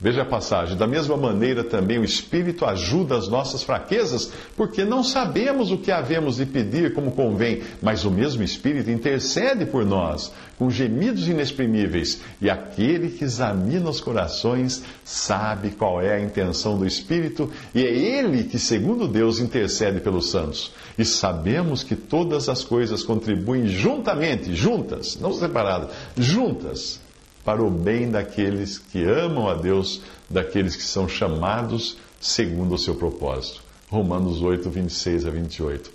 Veja 0.00 0.22
a 0.22 0.26
passagem. 0.26 0.76
Da 0.76 0.88
mesma 0.88 1.16
maneira 1.16 1.62
também 1.62 1.98
o 1.98 2.04
Espírito 2.04 2.64
ajuda 2.64 3.16
as 3.16 3.28
nossas 3.28 3.62
fraquezas, 3.62 4.32
porque 4.56 4.84
não 4.84 5.04
sabemos 5.04 5.70
o 5.70 5.78
que 5.78 5.92
havemos 5.92 6.36
de 6.36 6.46
pedir 6.46 6.94
como 6.94 7.12
convém, 7.12 7.62
mas 7.80 8.04
o 8.04 8.10
mesmo 8.10 8.42
Espírito 8.42 8.90
intercede 8.90 9.64
por 9.64 9.86
nós, 9.86 10.32
com 10.58 10.68
gemidos 10.68 11.28
inexprimíveis. 11.28 12.20
E 12.40 12.50
aquele 12.50 13.10
que 13.10 13.22
examina 13.22 13.88
os 13.88 14.00
corações 14.00 14.82
sabe 15.04 15.70
qual 15.70 16.02
é 16.02 16.16
a 16.16 16.20
intenção 16.20 16.76
do 16.76 16.84
Espírito, 16.84 17.50
e 17.72 17.84
é 17.84 17.88
ele 17.88 18.44
que, 18.44 18.58
segundo 18.58 19.06
Deus, 19.06 19.38
intercede 19.38 20.00
pelos 20.00 20.28
santos. 20.28 20.72
E 20.98 21.04
sabemos 21.04 21.84
que 21.84 21.94
todas 21.94 22.48
as 22.48 22.64
coisas 22.64 23.04
contribuem 23.04 23.68
juntamente, 23.68 24.54
juntas, 24.54 25.16
não 25.20 25.32
separadas, 25.32 25.90
juntas 26.16 27.03
para 27.44 27.62
o 27.62 27.70
bem 27.70 28.10
daqueles 28.10 28.78
que 28.78 29.04
amam 29.04 29.48
a 29.48 29.54
Deus, 29.54 30.00
daqueles 30.28 30.74
que 30.74 30.82
são 30.82 31.06
chamados 31.06 31.98
segundo 32.20 32.74
o 32.74 32.78
seu 32.78 32.94
propósito. 32.94 33.62
Romanos 33.90 34.40
8, 34.40 34.70
26 34.70 35.26
a 35.26 35.30
28. 35.30 35.90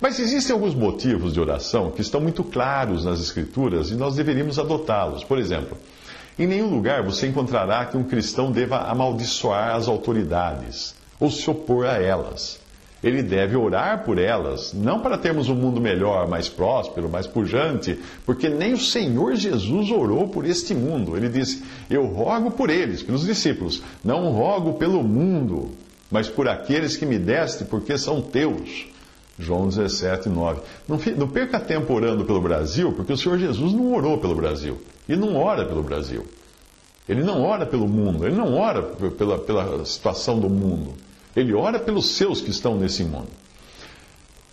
Mas 0.00 0.18
existem 0.18 0.52
alguns 0.52 0.74
motivos 0.74 1.32
de 1.32 1.40
oração 1.40 1.92
que 1.92 2.00
estão 2.00 2.20
muito 2.20 2.42
claros 2.42 3.04
nas 3.04 3.20
Escrituras 3.20 3.90
e 3.90 3.94
nós 3.94 4.16
deveríamos 4.16 4.58
adotá-los. 4.58 5.22
Por 5.22 5.38
exemplo, 5.38 5.78
em 6.38 6.46
nenhum 6.46 6.74
lugar 6.74 7.04
você 7.04 7.28
encontrará 7.28 7.86
que 7.86 7.96
um 7.96 8.02
cristão 8.02 8.50
deva 8.50 8.78
amaldiçoar 8.78 9.76
as 9.76 9.86
autoridades 9.86 10.94
ou 11.20 11.30
se 11.30 11.48
opor 11.48 11.86
a 11.86 12.02
elas 12.02 12.61
ele 13.02 13.22
deve 13.22 13.56
orar 13.56 14.04
por 14.04 14.16
elas, 14.16 14.72
não 14.72 15.00
para 15.00 15.18
termos 15.18 15.48
um 15.48 15.54
mundo 15.54 15.80
melhor, 15.80 16.28
mais 16.28 16.48
próspero, 16.48 17.08
mais 17.08 17.26
pujante, 17.26 17.98
porque 18.24 18.48
nem 18.48 18.74
o 18.74 18.78
Senhor 18.78 19.34
Jesus 19.34 19.90
orou 19.90 20.28
por 20.28 20.46
este 20.46 20.72
mundo. 20.72 21.16
Ele 21.16 21.28
disse: 21.28 21.64
Eu 21.90 22.06
rogo 22.06 22.52
por 22.52 22.70
eles, 22.70 23.02
pelos 23.02 23.26
discípulos, 23.26 23.82
não 24.04 24.30
rogo 24.30 24.74
pelo 24.74 25.02
mundo, 25.02 25.70
mas 26.10 26.28
por 26.28 26.48
aqueles 26.48 26.96
que 26.96 27.04
me 27.04 27.18
deste, 27.18 27.64
porque 27.64 27.98
são 27.98 28.22
teus. 28.22 28.86
João 29.38 29.66
17, 29.66 30.28
9. 30.28 30.60
Não, 30.86 31.00
não 31.16 31.26
perca 31.26 31.58
tempo 31.58 31.92
orando 31.92 32.24
pelo 32.24 32.40
Brasil, 32.40 32.92
porque 32.92 33.12
o 33.12 33.16
Senhor 33.16 33.38
Jesus 33.38 33.72
não 33.72 33.92
orou 33.92 34.18
pelo 34.18 34.34
Brasil. 34.34 34.78
E 35.08 35.16
não 35.16 35.36
ora 35.36 35.64
pelo 35.64 35.82
Brasil. 35.82 36.24
Ele 37.08 37.24
não 37.24 37.42
ora 37.42 37.66
pelo 37.66 37.88
mundo, 37.88 38.24
ele 38.24 38.36
não 38.36 38.54
ora 38.54 38.82
pela, 38.82 39.38
pela 39.38 39.84
situação 39.84 40.38
do 40.38 40.48
mundo. 40.48 40.94
Ele 41.34 41.54
ora 41.54 41.78
pelos 41.78 42.10
seus 42.10 42.40
que 42.40 42.50
estão 42.50 42.76
nesse 42.76 43.04
mundo. 43.04 43.28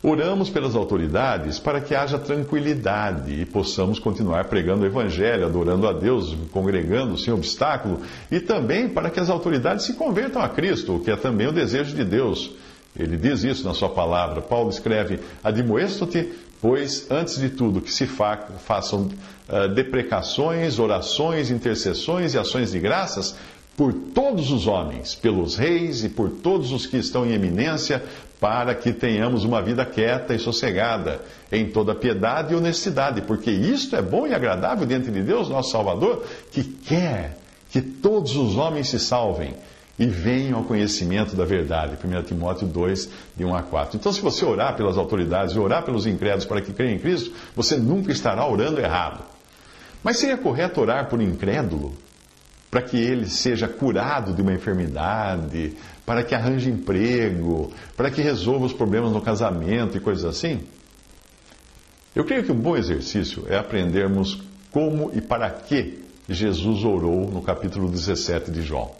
Oramos 0.01 0.50
pelas 0.50 0.75
autoridades 0.75 1.59
para 1.59 1.81
que 1.81 1.93
haja 1.93 2.17
tranquilidade 2.17 3.33
e 3.33 3.45
possamos 3.45 4.00
continuar 4.00 4.45
pregando 4.45 4.83
o 4.83 4.86
Evangelho, 4.86 5.45
adorando 5.45 5.86
a 5.89 5.91
Deus, 5.91 6.33
congregando 6.53 7.17
sem 7.17 7.33
obstáculo, 7.33 8.00
e 8.31 8.39
também 8.39 8.88
para 8.88 9.09
que 9.09 9.19
as 9.19 9.29
autoridades 9.29 9.86
se 9.86 9.93
convertam 9.95 10.41
a 10.41 10.48
Cristo, 10.48 10.95
o 10.95 11.00
que 11.01 11.12
é 11.12 11.17
também 11.17 11.48
o 11.48 11.51
desejo 11.51 11.93
de 11.93 12.05
Deus. 12.05 12.51
Ele 12.98 13.17
diz 13.17 13.43
isso 13.43 13.67
na 13.67 13.74
sua 13.74 13.89
palavra. 13.89 14.41
Paulo 14.41 14.69
escreve: 14.69 15.19
Admoesto-te, 15.43 16.31
pois, 16.62 17.12
antes 17.12 17.38
de 17.38 17.50
tudo, 17.50 17.81
que 17.81 17.91
se 17.91 18.07
fa 18.07 18.38
façam 18.65 19.09
uh, 19.50 19.67
deprecações, 19.74 20.79
orações, 20.79 21.51
intercessões 21.51 22.33
e 22.33 22.38
ações 22.38 22.71
de 22.71 22.79
graças 22.79 23.36
por 23.79 23.93
todos 23.93 24.51
os 24.51 24.67
homens, 24.67 25.15
pelos 25.15 25.55
reis 25.55 26.03
e 26.03 26.09
por 26.09 26.29
todos 26.29 26.74
os 26.74 26.86
que 26.86 26.98
estão 26.98 27.25
em 27.25 27.31
eminência, 27.31 28.03
para 28.38 28.75
que 28.75 28.91
tenhamos 28.91 29.45
uma 29.45 29.62
vida 29.62 29.86
quieta 29.86 30.36
e 30.36 30.39
sossegada, 30.39 31.21
em 31.50 31.69
toda 31.69 31.95
piedade 31.95 32.51
e 32.51 32.57
honestidade, 32.57 33.21
porque 33.21 33.50
isto 33.50 33.95
é 33.95 34.01
bom 34.01 34.27
e 34.27 34.33
agradável 34.33 34.86
diante 34.86 35.09
de 35.09 35.21
Deus, 35.21 35.48
nosso 35.48 35.71
Salvador, 35.71 36.25
que 36.51 36.62
quer 36.62 37.38
que 37.69 37.81
todos 37.81 38.36
os 38.36 38.57
homens 38.57 38.89
se 38.89 39.00
salvem 39.00 39.53
e 39.98 40.05
venham 40.05 40.57
ao 40.57 40.65
conhecimento 40.65 41.33
da 41.33 41.45
verdade. 41.45 41.98
1 42.03 42.24
Timóteo 42.24 42.67
2, 42.67 43.09
de 43.38 43.45
1 43.45 43.55
a 43.55 43.63
4. 43.63 43.98
Então, 43.98 44.12
se 44.12 44.19
você 44.19 44.43
orar 44.43 44.75
pelas 44.75 44.98
autoridades 44.98 45.55
e 45.55 45.59
orar 45.59 45.86
pelos 45.86 46.05
incrédulos 46.05 46.43
para 46.43 46.59
que 46.59 46.74
creiam 46.74 46.95
em 46.95 47.00
Cristo, 47.00 47.33
você 47.55 47.77
nunca 47.77 48.12
estará 48.12 48.45
orando 48.45 48.81
errado. 48.81 49.24
Mas 50.03 50.17
seria 50.17 50.36
correto 50.38 50.81
orar 50.81 51.07
por 51.07 51.21
incrédulo? 51.21 51.93
Para 52.69 52.81
que 52.81 52.97
ele 52.97 53.27
seja 53.27 53.67
curado 53.67 54.33
de 54.33 54.41
uma 54.41 54.53
enfermidade, 54.53 55.73
para 56.05 56.23
que 56.23 56.35
arranje 56.35 56.69
emprego, 56.69 57.71
para 57.97 58.11
que 58.11 58.21
resolva 58.21 58.65
os 58.65 58.73
problemas 58.73 59.11
no 59.11 59.21
casamento 59.21 59.97
e 59.97 59.99
coisas 59.99 60.25
assim? 60.25 60.61
Eu 62.15 62.25
creio 62.25 62.43
que 62.43 62.51
um 62.51 62.59
bom 62.59 62.75
exercício 62.75 63.45
é 63.47 63.57
aprendermos 63.57 64.41
como 64.71 65.11
e 65.13 65.21
para 65.21 65.49
que 65.49 66.03
Jesus 66.27 66.83
orou 66.83 67.29
no 67.31 67.41
capítulo 67.41 67.89
17 67.89 68.51
de 68.51 68.61
João. 68.61 68.91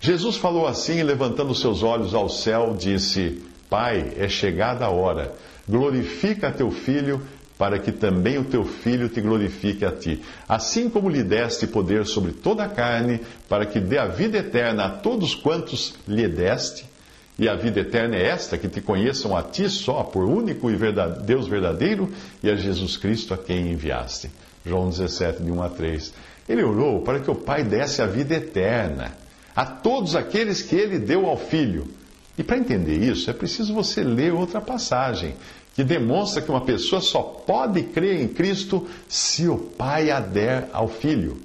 Jesus 0.00 0.36
falou 0.36 0.66
assim, 0.66 1.02
levantando 1.02 1.54
seus 1.54 1.82
olhos 1.82 2.14
ao 2.14 2.28
céu, 2.30 2.74
disse: 2.78 3.42
Pai, 3.68 4.14
é 4.16 4.28
chegada 4.28 4.86
a 4.86 4.90
hora, 4.90 5.34
glorifica 5.68 6.50
teu 6.50 6.70
filho 6.70 7.20
para 7.60 7.78
que 7.78 7.92
também 7.92 8.38
o 8.38 8.44
teu 8.44 8.64
filho 8.64 9.06
te 9.10 9.20
glorifique 9.20 9.84
a 9.84 9.92
ti. 9.92 10.22
Assim 10.48 10.88
como 10.88 11.10
lhe 11.10 11.22
deste 11.22 11.66
poder 11.66 12.06
sobre 12.06 12.32
toda 12.32 12.64
a 12.64 12.68
carne, 12.70 13.20
para 13.50 13.66
que 13.66 13.78
dê 13.78 13.98
a 13.98 14.06
vida 14.06 14.38
eterna 14.38 14.86
a 14.86 14.88
todos 14.88 15.34
quantos 15.34 15.94
lhe 16.08 16.26
deste, 16.26 16.86
e 17.38 17.46
a 17.46 17.54
vida 17.54 17.80
eterna 17.80 18.16
é 18.16 18.28
esta, 18.28 18.56
que 18.56 18.66
te 18.66 18.80
conheçam 18.80 19.36
a 19.36 19.42
ti 19.42 19.68
só, 19.68 20.02
por 20.02 20.24
único 20.24 20.70
e 20.70 20.74
verdade, 20.74 21.22
Deus 21.22 21.46
verdadeiro, 21.48 22.10
e 22.42 22.48
a 22.48 22.56
Jesus 22.56 22.96
Cristo 22.96 23.34
a 23.34 23.36
quem 23.36 23.72
enviaste. 23.72 24.30
João 24.64 24.88
17, 24.88 25.42
de 25.42 25.52
1 25.52 25.62
a 25.62 25.68
3. 25.68 26.14
Ele 26.48 26.62
orou 26.62 27.02
para 27.02 27.20
que 27.20 27.30
o 27.30 27.34
Pai 27.34 27.62
desse 27.62 28.00
a 28.00 28.06
vida 28.06 28.36
eterna 28.36 29.12
a 29.54 29.66
todos 29.66 30.16
aqueles 30.16 30.62
que 30.62 30.76
ele 30.76 30.98
deu 30.98 31.26
ao 31.26 31.36
Filho. 31.36 31.86
E 32.38 32.42
para 32.42 32.56
entender 32.56 32.96
isso, 32.96 33.28
é 33.28 33.34
preciso 33.34 33.74
você 33.74 34.02
ler 34.02 34.32
outra 34.32 34.62
passagem 34.62 35.34
que 35.80 35.84
demonstra 35.84 36.42
que 36.42 36.50
uma 36.50 36.60
pessoa 36.60 37.00
só 37.00 37.22
pode 37.22 37.82
crer 37.84 38.20
em 38.20 38.28
Cristo 38.28 38.86
se 39.08 39.48
o 39.48 39.56
pai 39.56 40.10
a 40.10 40.20
der 40.20 40.68
ao 40.74 40.88
filho. 40.88 41.38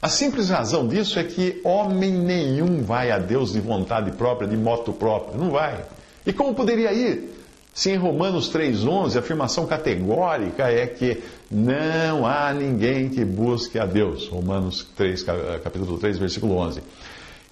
A 0.00 0.08
simples 0.08 0.48
razão 0.48 0.86
disso 0.86 1.18
é 1.18 1.24
que 1.24 1.60
homem 1.64 2.12
nenhum 2.12 2.84
vai 2.84 3.10
a 3.10 3.18
Deus 3.18 3.52
de 3.52 3.58
vontade 3.58 4.12
própria, 4.12 4.46
de 4.46 4.56
moto 4.56 4.92
próprio. 4.92 5.36
Não 5.36 5.50
vai. 5.50 5.84
E 6.24 6.32
como 6.32 6.54
poderia 6.54 6.92
ir? 6.92 7.34
Se 7.74 7.90
em 7.90 7.96
Romanos 7.96 8.48
3,11 8.54 9.16
a 9.16 9.18
afirmação 9.18 9.66
categórica 9.66 10.70
é 10.70 10.86
que 10.86 11.20
não 11.50 12.24
há 12.24 12.54
ninguém 12.54 13.08
que 13.08 13.24
busque 13.24 13.76
a 13.76 13.86
Deus. 13.86 14.28
Romanos 14.28 14.86
3, 14.94 15.20
capítulo 15.64 15.98
3, 15.98 16.16
versículo 16.16 16.58
11. 16.58 16.80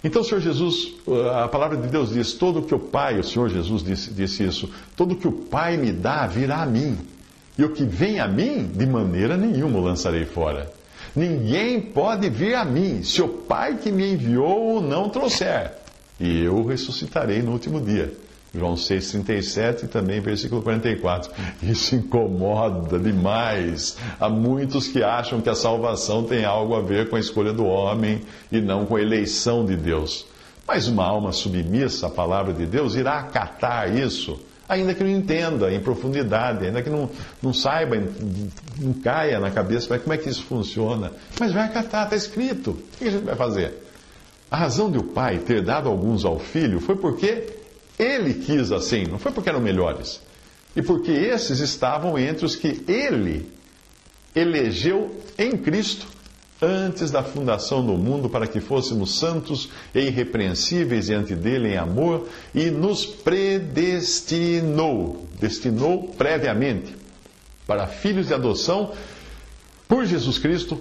Então 0.03 0.23
Senhor 0.23 0.41
Jesus, 0.41 0.95
a 1.33 1.47
palavra 1.47 1.77
de 1.77 1.87
Deus 1.87 2.11
diz: 2.11 2.33
todo 2.33 2.59
o 2.59 2.63
que 2.63 2.75
o 2.75 2.79
Pai, 2.79 3.19
o 3.19 3.23
Senhor 3.23 3.49
Jesus 3.49 3.83
disse, 3.83 4.13
disse 4.13 4.43
isso, 4.43 4.69
todo 4.97 5.13
o 5.13 5.15
que 5.15 5.27
o 5.27 5.31
Pai 5.31 5.77
me 5.77 5.91
dá 5.91 6.27
virá 6.27 6.61
a 6.61 6.65
mim. 6.65 6.97
E 7.57 7.63
o 7.63 7.69
que 7.69 7.83
vem 7.85 8.19
a 8.19 8.27
mim, 8.27 8.65
de 8.65 8.85
maneira 8.85 9.37
nenhuma 9.37 9.79
o 9.79 9.83
lançarei 9.83 10.25
fora. 10.25 10.71
Ninguém 11.15 11.79
pode 11.79 12.29
vir 12.29 12.55
a 12.55 12.65
mim 12.65 13.03
se 13.03 13.21
o 13.21 13.27
Pai 13.27 13.77
que 13.77 13.91
me 13.91 14.13
enviou 14.13 14.81
não 14.81 15.09
trouxer. 15.09 15.71
E 16.19 16.43
eu 16.43 16.65
ressuscitarei 16.65 17.41
no 17.41 17.51
último 17.51 17.79
dia. 17.79 18.11
João 18.55 18.75
6,37 18.75 19.85
e 19.85 19.87
também 19.87 20.21
versículo 20.21 20.61
44. 20.61 21.31
Isso 21.63 21.95
incomoda 21.95 22.99
demais. 22.99 23.97
Há 24.19 24.29
muitos 24.29 24.87
que 24.87 25.01
acham 25.01 25.41
que 25.41 25.49
a 25.49 25.55
salvação 25.55 26.23
tem 26.23 26.45
algo 26.45 26.75
a 26.75 26.81
ver 26.81 27.09
com 27.09 27.15
a 27.15 27.19
escolha 27.19 27.51
do 27.51 27.65
homem 27.65 28.21
e 28.51 28.61
não 28.61 28.85
com 28.85 28.95
a 28.95 29.01
eleição 29.01 29.65
de 29.65 29.75
Deus. 29.75 30.27
Mas 30.67 30.87
uma 30.87 31.03
alma 31.03 31.31
submissa 31.31 32.07
à 32.07 32.09
palavra 32.11 32.53
de 32.53 32.67
Deus 32.67 32.93
irá 32.93 33.19
acatar 33.19 33.97
isso, 33.97 34.39
ainda 34.69 34.93
que 34.93 35.03
não 35.03 35.09
entenda 35.09 35.73
em 35.73 35.79
profundidade, 35.79 36.65
ainda 36.65 36.81
que 36.83 36.91
não, 36.91 37.09
não 37.41 37.53
saiba, 37.53 37.97
não 38.79 38.93
caia 38.93 39.39
na 39.39 39.49
cabeça, 39.49 39.87
mas 39.89 40.01
como 40.03 40.13
é 40.13 40.17
que 40.17 40.29
isso 40.29 40.43
funciona? 40.43 41.11
Mas 41.39 41.51
vai 41.51 41.63
acatar, 41.63 42.03
está 42.03 42.15
escrito. 42.15 42.69
O 42.71 42.97
que 42.97 43.07
a 43.07 43.11
gente 43.11 43.25
vai 43.25 43.35
fazer? 43.35 43.73
A 44.49 44.57
razão 44.57 44.91
de 44.91 44.99
o 44.99 45.03
pai 45.03 45.39
ter 45.39 45.63
dado 45.63 45.89
alguns 45.89 46.23
ao 46.23 46.37
filho 46.37 46.79
foi 46.79 46.95
porque 46.95 47.62
ele 47.97 48.33
quis 48.33 48.71
assim, 48.71 49.05
não 49.05 49.19
foi 49.19 49.31
porque 49.31 49.49
eram 49.49 49.61
melhores. 49.61 50.21
E 50.75 50.81
porque 50.81 51.11
esses 51.11 51.59
estavam 51.59 52.17
entre 52.17 52.45
os 52.45 52.55
que 52.55 52.83
ele 52.87 53.51
elegeu 54.35 55.15
em 55.37 55.55
Cristo 55.55 56.07
antes 56.61 57.11
da 57.11 57.21
fundação 57.21 57.85
do 57.85 57.93
mundo 57.93 58.29
para 58.29 58.47
que 58.47 58.59
fôssemos 58.59 59.19
santos 59.19 59.69
e 59.93 59.99
irrepreensíveis 59.99 61.05
diante 61.07 61.35
dele 61.35 61.73
em 61.73 61.77
amor 61.77 62.27
e 62.55 62.71
nos 62.71 63.05
predestinou, 63.05 63.67
destinou 65.39 66.07
previamente 66.17 66.95
para 67.67 67.85
filhos 67.85 68.27
de 68.27 68.33
adoção 68.33 68.93
por 69.87 70.05
Jesus 70.05 70.39
Cristo 70.39 70.79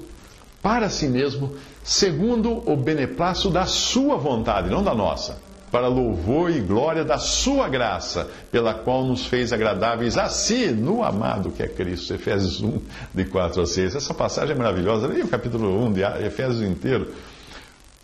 para 0.63 0.89
si 0.89 1.09
mesmo, 1.09 1.55
segundo 1.83 2.63
o 2.71 2.77
beneplácito 2.77 3.51
da 3.51 3.67
sua 3.67 4.17
vontade, 4.17 4.71
não 4.71 4.83
da 4.83 4.95
nossa 4.95 5.52
para 5.73 5.89
louvor 5.89 6.51
e 6.51 6.61
glória 6.61 7.03
da 7.03 7.17
sua 7.17 7.67
graça, 7.67 8.29
pela 8.51 8.75
qual 8.75 9.03
nos 9.05 9.25
fez 9.25 9.55
agradáveis 9.55 10.19
a 10.19 10.29
si, 10.29 10.67
no 10.67 11.03
amado 11.03 11.51
que 11.51 11.63
é 11.63 11.67
Cristo. 11.67 12.13
Efésios 12.13 12.61
1, 12.61 12.79
de 13.15 13.25
4 13.25 13.63
a 13.63 13.67
6. 13.67 13.97
Essa 13.97 14.13
passagem 14.13 14.55
é 14.55 14.59
maravilhosa. 14.59 15.07
Leia 15.07 15.25
o 15.25 15.29
capítulo 15.29 15.83
1 15.87 15.93
de 15.95 16.03
Efésios 16.27 16.61
inteiro. 16.61 17.11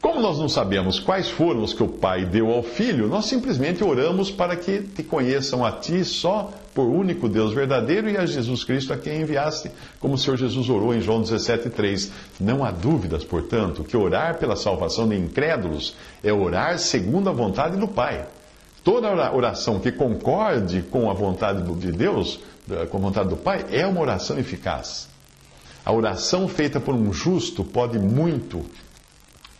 Como 0.00 0.20
nós 0.20 0.38
não 0.38 0.48
sabemos 0.48 1.00
quais 1.00 1.28
foram 1.28 1.62
os 1.62 1.72
que 1.72 1.82
o 1.82 1.88
Pai 1.88 2.24
deu 2.24 2.52
ao 2.52 2.62
Filho, 2.62 3.08
nós 3.08 3.26
simplesmente 3.26 3.82
oramos 3.82 4.30
para 4.30 4.54
que 4.54 4.80
te 4.80 5.02
conheçam 5.02 5.64
a 5.64 5.72
Ti 5.72 6.04
só 6.04 6.52
por 6.72 6.86
único 6.86 7.28
Deus 7.28 7.52
verdadeiro 7.52 8.08
e 8.08 8.16
a 8.16 8.24
Jesus 8.24 8.62
Cristo 8.62 8.92
a 8.92 8.96
quem 8.96 9.22
enviaste, 9.22 9.72
como 9.98 10.14
o 10.14 10.18
Senhor 10.18 10.36
Jesus 10.36 10.68
orou 10.68 10.94
em 10.94 11.00
João 11.00 11.20
17,3. 11.20 12.10
Não 12.38 12.64
há 12.64 12.70
dúvidas, 12.70 13.24
portanto, 13.24 13.82
que 13.82 13.96
orar 13.96 14.38
pela 14.38 14.54
salvação 14.54 15.08
de 15.08 15.16
incrédulos 15.16 15.96
é 16.22 16.32
orar 16.32 16.78
segundo 16.78 17.28
a 17.28 17.32
vontade 17.32 17.76
do 17.76 17.88
Pai. 17.88 18.24
Toda 18.84 19.32
oração 19.34 19.80
que 19.80 19.90
concorde 19.90 20.82
com 20.82 21.10
a 21.10 21.14
vontade 21.14 21.62
de 21.74 21.90
Deus, 21.90 22.38
com 22.88 22.98
a 22.98 23.00
vontade 23.00 23.30
do 23.30 23.36
Pai, 23.36 23.66
é 23.72 23.84
uma 23.84 24.00
oração 24.00 24.38
eficaz. 24.38 25.08
A 25.84 25.92
oração 25.92 26.46
feita 26.46 26.78
por 26.78 26.94
um 26.94 27.12
justo 27.12 27.64
pode 27.64 27.98
muito 27.98 28.64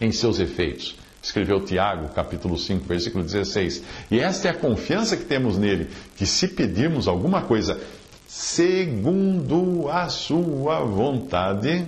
em 0.01 0.13
seus 0.13 0.39
efeitos. 0.39 0.97
Escreveu 1.23 1.65
Tiago, 1.65 2.09
capítulo 2.15 2.57
5, 2.57 2.85
versículo 2.87 3.25
16. 3.25 3.83
E 4.11 4.21
esta 4.21 4.49
é 4.49 4.51
a 4.51 4.55
confiança 4.55 5.17
que 5.17 5.25
temos 5.25 5.59
nele, 5.59 5.89
que 6.17 6.25
se 6.25 6.49
pedirmos 6.49 7.09
alguma 7.09 7.43
coisa 7.43 7.81
segundo 8.27 9.89
a 9.89 10.09
sua 10.09 10.81
vontade, 10.81 11.85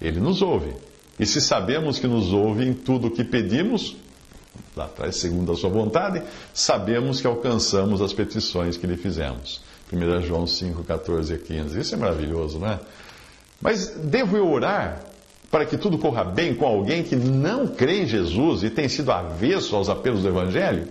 ele 0.00 0.20
nos 0.20 0.42
ouve. 0.42 0.72
E 1.18 1.24
se 1.24 1.40
sabemos 1.40 1.98
que 1.98 2.06
nos 2.06 2.32
ouve 2.32 2.64
em 2.64 2.74
tudo 2.74 3.06
o 3.06 3.10
que 3.10 3.24
pedimos, 3.24 3.96
lá 4.76 4.84
atrás, 4.84 5.16
segundo 5.16 5.52
a 5.52 5.56
sua 5.56 5.70
vontade, 5.70 6.22
sabemos 6.52 7.20
que 7.20 7.26
alcançamos 7.26 8.02
as 8.02 8.12
petições 8.12 8.76
que 8.76 8.86
lhe 8.86 8.96
fizemos. 8.96 9.62
1 9.92 10.22
João 10.22 10.46
5, 10.46 10.82
14 10.82 11.34
a 11.34 11.38
15. 11.38 11.80
Isso 11.80 11.94
é 11.94 11.98
maravilhoso, 11.98 12.58
não 12.58 12.68
é? 12.68 12.80
Mas 13.60 13.88
devo 13.88 14.36
eu 14.36 14.50
orar 14.50 15.00
para 15.54 15.64
que 15.64 15.78
tudo 15.78 15.96
corra 15.98 16.24
bem 16.24 16.52
com 16.52 16.66
alguém 16.66 17.04
que 17.04 17.14
não 17.14 17.68
crê 17.68 18.02
em 18.02 18.06
Jesus 18.06 18.64
e 18.64 18.70
tem 18.70 18.88
sido 18.88 19.12
avesso 19.12 19.76
aos 19.76 19.88
apelos 19.88 20.22
do 20.22 20.28
Evangelho? 20.28 20.88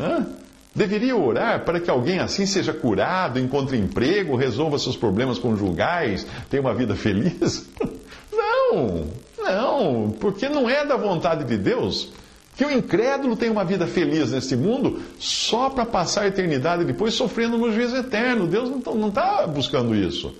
Hã? 0.00 0.26
Deveria 0.74 1.14
orar 1.14 1.66
para 1.66 1.78
que 1.78 1.90
alguém 1.90 2.18
assim 2.18 2.46
seja 2.46 2.72
curado, 2.72 3.38
encontre 3.38 3.76
emprego, 3.76 4.36
resolva 4.36 4.78
seus 4.78 4.96
problemas 4.96 5.38
conjugais, 5.38 6.26
tenha 6.48 6.62
uma 6.62 6.72
vida 6.72 6.96
feliz? 6.96 7.68
Não, 8.32 9.06
não, 9.38 10.10
porque 10.18 10.48
não 10.48 10.68
é 10.68 10.84
da 10.84 10.96
vontade 10.96 11.44
de 11.44 11.56
Deus 11.56 12.08
que 12.56 12.64
o 12.64 12.70
incrédulo 12.70 13.36
tenha 13.36 13.52
uma 13.52 13.64
vida 13.64 13.86
feliz 13.86 14.32
neste 14.32 14.56
mundo 14.56 15.00
só 15.18 15.70
para 15.70 15.86
passar 15.86 16.22
a 16.22 16.26
eternidade 16.26 16.84
depois 16.84 17.14
sofrendo 17.14 17.56
no 17.56 17.72
juízo 17.72 17.96
eterno. 17.96 18.48
Deus 18.48 18.68
não 18.70 19.08
está 19.08 19.46
buscando 19.46 19.94
isso. 19.94 20.34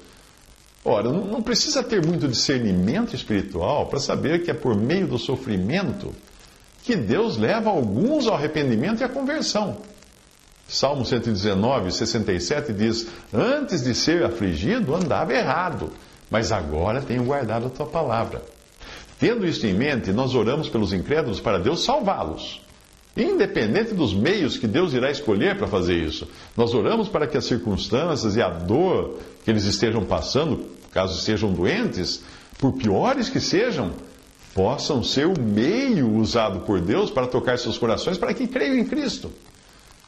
Ora, 0.85 1.11
não 1.11 1.41
precisa 1.41 1.83
ter 1.83 2.05
muito 2.05 2.29
discernimento 2.29 3.17
espiritual 3.17 3.87
para 3.87 3.99
saber 3.99 4.43
que 4.43 4.51
é 4.51 4.55
por 4.55 4.77
meio 4.77 5.07
do 5.07 5.19
sofrimento 5.19 6.13
que 6.83 6.95
Deus 6.95 7.39
leva 7.39 7.71
alguns 7.71 8.27
ao 8.27 8.35
arrependimento 8.35 9.01
e 9.01 9.05
à 9.05 9.09
conversão. 9.09 9.79
Salmo 10.69 11.05
119, 11.05 11.91
67 11.91 12.73
diz: 12.75 13.07
Antes 13.33 13.83
de 13.83 13.95
ser 13.95 14.25
afligido, 14.25 14.95
andava 14.95 15.33
errado, 15.33 15.91
mas 16.31 16.53
agora 16.53 17.01
tenho 17.01 17.25
guardado 17.25 17.67
a 17.67 17.71
tua 17.71 17.87
palavra. 17.87 18.43
Tendo 19.19 19.47
isto 19.47 19.67
em 19.67 19.73
mente, 19.73 20.13
nós 20.13 20.35
oramos 20.35 20.69
pelos 20.69 20.93
incrédulos 20.93 21.41
para 21.41 21.59
Deus 21.59 21.85
salvá-los. 21.85 22.61
Independente 23.17 23.95
dos 23.95 24.13
meios 24.13 24.59
que 24.59 24.67
Deus 24.67 24.93
irá 24.93 25.11
escolher 25.11 25.57
para 25.57 25.69
fazer 25.69 25.95
isso, 25.95 26.27
nós 26.57 26.75
oramos 26.75 27.09
para 27.09 27.29
que 27.29 27.39
as 27.39 27.45
circunstâncias 27.45 28.35
e 28.35 28.43
a 28.43 28.49
dor 28.49 29.21
que 29.45 29.51
eles 29.51 29.65
estejam 29.65 30.05
passando, 30.05 30.74
caso 30.95 31.19
estejam 31.19 31.53
doentes, 31.53 32.23
por 32.59 32.73
piores 32.73 33.29
que 33.29 33.41
sejam, 33.41 33.93
possam 34.55 35.03
ser 35.03 35.27
o 35.27 35.39
meio 35.39 36.11
usado 36.15 36.61
por 36.61 36.81
Deus 36.81 37.11
para 37.11 37.27
tocar 37.27 37.59
seus 37.59 37.77
corações 37.77 38.17
para 38.17 38.33
que 38.33 38.47
creiam 38.47 38.79
em 38.79 38.85
Cristo. 38.85 39.31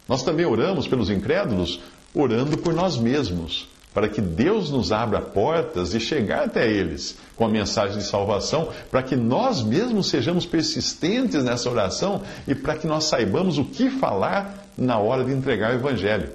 Nós 0.09 0.23
também 0.23 0.47
oramos 0.47 0.87
pelos 0.87 1.11
incrédulos, 1.11 1.81
orando 2.15 2.57
por 2.57 2.73
nós 2.73 2.97
mesmos 2.97 3.69
para 3.97 4.11
que 4.11 4.21
Deus 4.21 4.71
nos 4.71 4.93
abra 4.93 5.23
portas 5.23 5.95
e 5.95 6.01
chegar 6.01 6.45
até 6.45 6.71
eles 6.71 7.17
com 7.35 7.47
a 7.47 7.49
mensagem 7.49 7.97
de 7.97 8.05
salvação, 8.05 8.69
para 8.91 9.03
que 9.03 9.17
nós 9.17 9.63
mesmos 9.63 10.11
sejamos 10.11 10.45
persistentes 10.45 11.43
nessa 11.43 11.71
oração 11.71 12.21
e 12.47 12.55
para 12.55 12.77
que 12.77 12.87
nós 12.87 13.05
saibamos 13.05 13.57
o 13.57 13.65
que 13.65 13.89
falar 13.89 14.67
na 14.77 14.99
hora 14.99 15.25
de 15.25 15.33
entregar 15.33 15.73
o 15.73 15.77
Evangelho. 15.77 16.29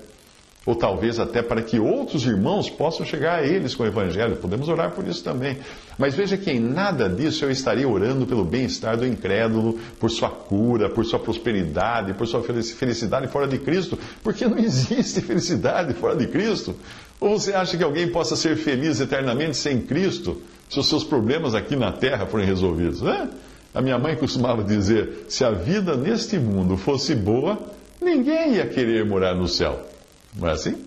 Ou 0.64 0.76
talvez 0.76 1.20
até 1.20 1.42
para 1.42 1.64
que 1.64 1.80
outros 1.80 2.24
irmãos 2.24 2.70
possam 2.70 3.04
chegar 3.04 3.40
a 3.40 3.44
eles 3.44 3.74
com 3.74 3.82
o 3.82 3.88
Evangelho. 3.88 4.36
Podemos 4.36 4.70
orar 4.70 4.92
por 4.92 5.08
isso 5.08 5.24
também. 5.24 5.58
Mas 5.98 6.14
veja 6.14 6.38
que 6.38 6.52
em 6.52 6.60
nada 6.60 7.10
disso 7.10 7.44
eu 7.44 7.50
estaria 7.50 7.90
orando 7.90 8.28
pelo 8.28 8.46
bem-estar 8.46 8.96
do 8.96 9.06
incrédulo, 9.06 9.80
por 10.00 10.12
sua 10.12 10.30
cura, 10.30 10.88
por 10.88 11.04
sua 11.04 11.18
prosperidade, 11.18 12.14
por 12.14 12.28
sua 12.28 12.44
felicidade 12.44 13.28
fora 13.28 13.48
de 13.48 13.58
Cristo, 13.58 13.98
porque 14.22 14.46
não 14.46 14.60
existe 14.60 15.20
felicidade 15.22 15.96
fora 15.96 16.16
de 16.16 16.28
Cristo. 16.28 16.76
Ou 17.20 17.40
você 17.40 17.54
acha 17.54 17.76
que 17.76 17.84
alguém 17.84 18.08
possa 18.10 18.36
ser 18.36 18.56
feliz 18.56 19.00
eternamente 19.00 19.58
sem 19.58 19.82
Cristo, 19.82 20.40
se 20.70 20.80
os 20.80 20.88
seus 20.88 21.04
problemas 21.04 21.56
aqui 21.56 21.76
na 21.76 21.92
terra 21.92 22.28
forem 22.28 22.46
resolvidos? 22.46 23.02
Né? 23.02 23.30
A 23.74 23.82
minha 23.82 23.98
mãe 23.98 24.16
costumava 24.16 24.64
dizer: 24.64 25.26
se 25.28 25.44
a 25.44 25.50
vida 25.50 25.96
neste 25.98 26.38
mundo 26.38 26.78
fosse 26.78 27.16
boa, 27.16 27.58
ninguém 28.00 28.56
ia 28.56 28.68
querer 28.68 29.06
morar 29.06 29.34
no 29.34 29.48
céu. 29.48 29.91
Não 30.36 30.50
é 30.50 30.52
assim? 30.54 30.86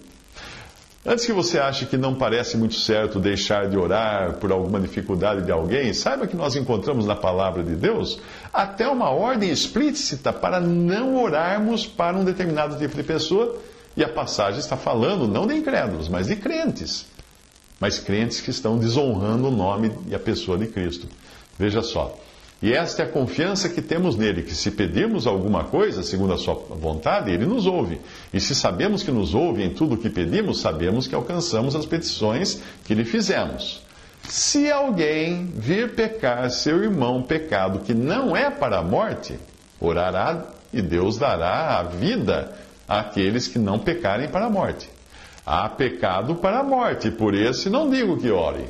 Antes 1.07 1.27
que 1.27 1.33
você 1.35 1.59
ache 1.59 1.85
que 1.85 1.99
não 1.99 2.15
parece 2.15 2.57
muito 2.57 2.77
certo 2.77 3.21
deixar 3.21 3.69
de 3.69 3.77
orar 3.77 4.37
por 4.37 4.51
alguma 4.51 4.81
dificuldade 4.81 5.43
de 5.43 5.53
alguém, 5.53 5.93
saiba 5.93 6.27
que 6.27 6.35
nós 6.35 6.57
encontramos 6.57 7.05
na 7.05 7.15
palavra 7.15 7.63
de 7.63 7.75
Deus 7.75 8.19
até 8.51 8.89
uma 8.89 9.11
ordem 9.11 9.51
explícita 9.51 10.33
para 10.33 10.61
não 10.61 11.23
orarmos 11.23 11.87
para 11.87 12.17
um 12.17 12.25
determinado 12.25 12.79
tipo 12.79 12.97
de 12.97 13.03
pessoa 13.03 13.61
e 13.95 14.03
a 14.03 14.09
passagem 14.09 14.59
está 14.59 14.79
falando 14.79 15.29
não 15.29 15.47
de 15.47 15.55
incrédulos, 15.55 16.09
mas 16.09 16.29
de 16.29 16.37
crentes. 16.37 17.05
Mas 17.79 17.99
crentes 17.99 18.41
que 18.41 18.51
estão 18.51 18.79
desonrando 18.79 19.49
o 19.49 19.51
nome 19.51 19.93
e 20.09 20.15
a 20.15 20.19
pessoa 20.19 20.57
de 20.57 20.69
Cristo. 20.69 21.07
Veja 21.59 21.83
só. 21.83 22.17
E 22.65 22.73
esta 22.73 23.03
é 23.03 23.05
a 23.05 23.09
confiança 23.11 23.69
que 23.69 23.83
temos 23.83 24.17
nele, 24.17 24.43
que 24.43 24.55
se 24.55 24.71
pedirmos 24.71 25.27
alguma 25.27 25.65
coisa, 25.65 26.03
segundo 26.03 26.33
a 26.33 26.39
sua 26.39 26.55
vontade, 26.55 27.31
ele 27.31 27.45
nos 27.45 27.67
ouve. 27.67 28.01
E 28.33 28.41
se 28.41 28.55
sabemos 28.55 29.03
que 29.03 29.11
nos 29.11 29.35
ouve 29.35 29.63
em 29.63 29.69
tudo 29.69 29.97
o 29.97 29.99
que 29.99 30.09
pedimos, 30.09 30.61
sabemos 30.61 31.07
que 31.07 31.15
alcançamos 31.15 31.77
as 31.77 31.85
petições 31.85 32.63
que 32.87 32.95
lhe 32.95 33.05
fizemos. 33.05 33.83
Se 34.31 34.73
alguém 34.73 35.45
vir 35.55 35.95
pecar 35.95 36.49
seu 36.49 36.83
irmão 36.83 37.23
pecado 37.23 37.81
que 37.81 37.93
não 37.93 38.35
é 38.35 38.49
para 38.49 38.79
a 38.79 38.83
morte, 38.83 39.39
orará 39.79 40.47
e 40.73 40.81
Deus 40.81 41.19
dará 41.19 41.79
a 41.79 41.83
vida 41.83 42.51
àqueles 42.89 43.47
que 43.47 43.59
não 43.59 43.79
pecarem 43.79 44.29
para 44.29 44.47
a 44.47 44.51
morte. 44.51 44.89
Há 45.45 45.69
pecado 45.69 46.37
para 46.37 46.61
a 46.61 46.65
morte, 46.65 47.11
por 47.11 47.35
esse 47.35 47.69
não 47.69 47.91
digo 47.91 48.17
que 48.17 48.31
ore. 48.31 48.65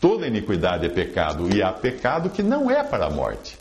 Toda 0.00 0.26
iniquidade 0.26 0.86
é 0.86 0.88
pecado, 0.88 1.54
e 1.54 1.62
há 1.62 1.72
pecado 1.72 2.30
que 2.30 2.42
não 2.42 2.70
é 2.70 2.82
para 2.82 3.06
a 3.06 3.10
morte. 3.10 3.58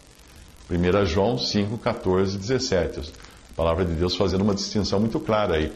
1 0.69 1.05
João 1.05 1.37
5, 1.37 1.77
14, 1.77 2.37
17. 2.37 2.99
A 2.99 3.55
palavra 3.55 3.85
de 3.85 3.93
Deus 3.93 4.15
fazendo 4.15 4.41
uma 4.41 4.55
distinção 4.55 4.99
muito 4.99 5.19
clara 5.19 5.55
aí. 5.55 5.71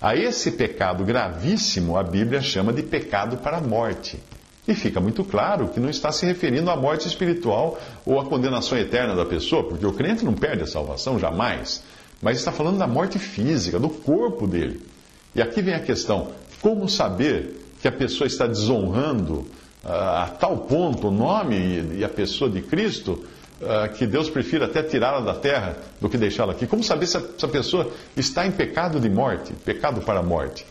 A 0.00 0.14
esse 0.14 0.52
pecado 0.52 1.04
gravíssimo, 1.04 1.96
a 1.96 2.02
Bíblia 2.02 2.40
chama 2.40 2.72
de 2.72 2.82
pecado 2.82 3.38
para 3.38 3.56
a 3.56 3.60
morte. 3.60 4.18
E 4.66 4.74
fica 4.74 5.00
muito 5.00 5.24
claro 5.24 5.68
que 5.68 5.80
não 5.80 5.90
está 5.90 6.12
se 6.12 6.24
referindo 6.24 6.70
à 6.70 6.76
morte 6.76 7.06
espiritual 7.08 7.78
ou 8.04 8.20
à 8.20 8.24
condenação 8.24 8.78
eterna 8.78 9.14
da 9.14 9.24
pessoa, 9.24 9.64
porque 9.64 9.84
o 9.84 9.92
crente 9.92 10.24
não 10.24 10.34
perde 10.34 10.62
a 10.62 10.66
salvação 10.66 11.18
jamais 11.18 11.82
mas 12.24 12.38
está 12.38 12.50
falando 12.50 12.78
da 12.78 12.86
morte 12.86 13.18
física, 13.18 13.78
do 13.78 13.90
corpo 13.90 14.46
dele. 14.46 14.80
E 15.34 15.42
aqui 15.42 15.60
vem 15.60 15.74
a 15.74 15.80
questão: 15.80 16.28
como 16.62 16.88
saber 16.88 17.60
que 17.82 17.86
a 17.86 17.92
pessoa 17.92 18.26
está 18.26 18.46
desonrando 18.46 19.46
a 19.84 20.26
tal 20.38 20.58
ponto 20.58 21.08
o 21.08 21.10
nome 21.10 21.56
e, 21.96 22.04
a 22.04 22.08
pessoa 22.08 22.50
de 22.50 22.62
Cristo? 22.62 23.24
Que 23.96 24.06
Deus 24.06 24.28
prefira 24.28 24.66
até 24.66 24.82
tirá-la 24.82 25.20
da 25.20 25.34
terra 25.34 25.76
do 26.00 26.08
que 26.08 26.18
deixá-la 26.18 26.52
aqui. 26.52 26.66
Como 26.66 26.82
saber 26.82 27.06
se 27.06 27.16
essa 27.16 27.48
pessoa 27.48 27.90
está 28.16 28.46
em 28.46 28.50
pecado 28.50 28.98
de 29.00 29.08
morte, 29.08 29.52
pecado 29.64 30.00
para 30.00 30.20
a 30.20 30.22
morte? 30.22 30.66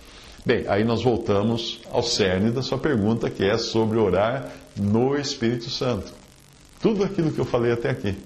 Bem, 0.46 0.66
aí 0.68 0.84
nós 0.84 1.02
voltamos 1.02 1.80
ao 1.90 2.04
cerne 2.04 2.52
da 2.52 2.62
sua 2.62 2.78
pergunta, 2.78 3.30
que 3.30 3.46
é 3.46 3.58
sobre 3.58 3.98
orar 3.98 4.52
no 4.76 5.18
Espírito 5.18 5.70
Santo. 5.70 6.12
Tudo 6.82 7.04
aquilo 7.04 7.32
que 7.32 7.40
eu 7.40 7.46
falei 7.46 7.72
até 7.72 7.90
aqui. 7.90 8.18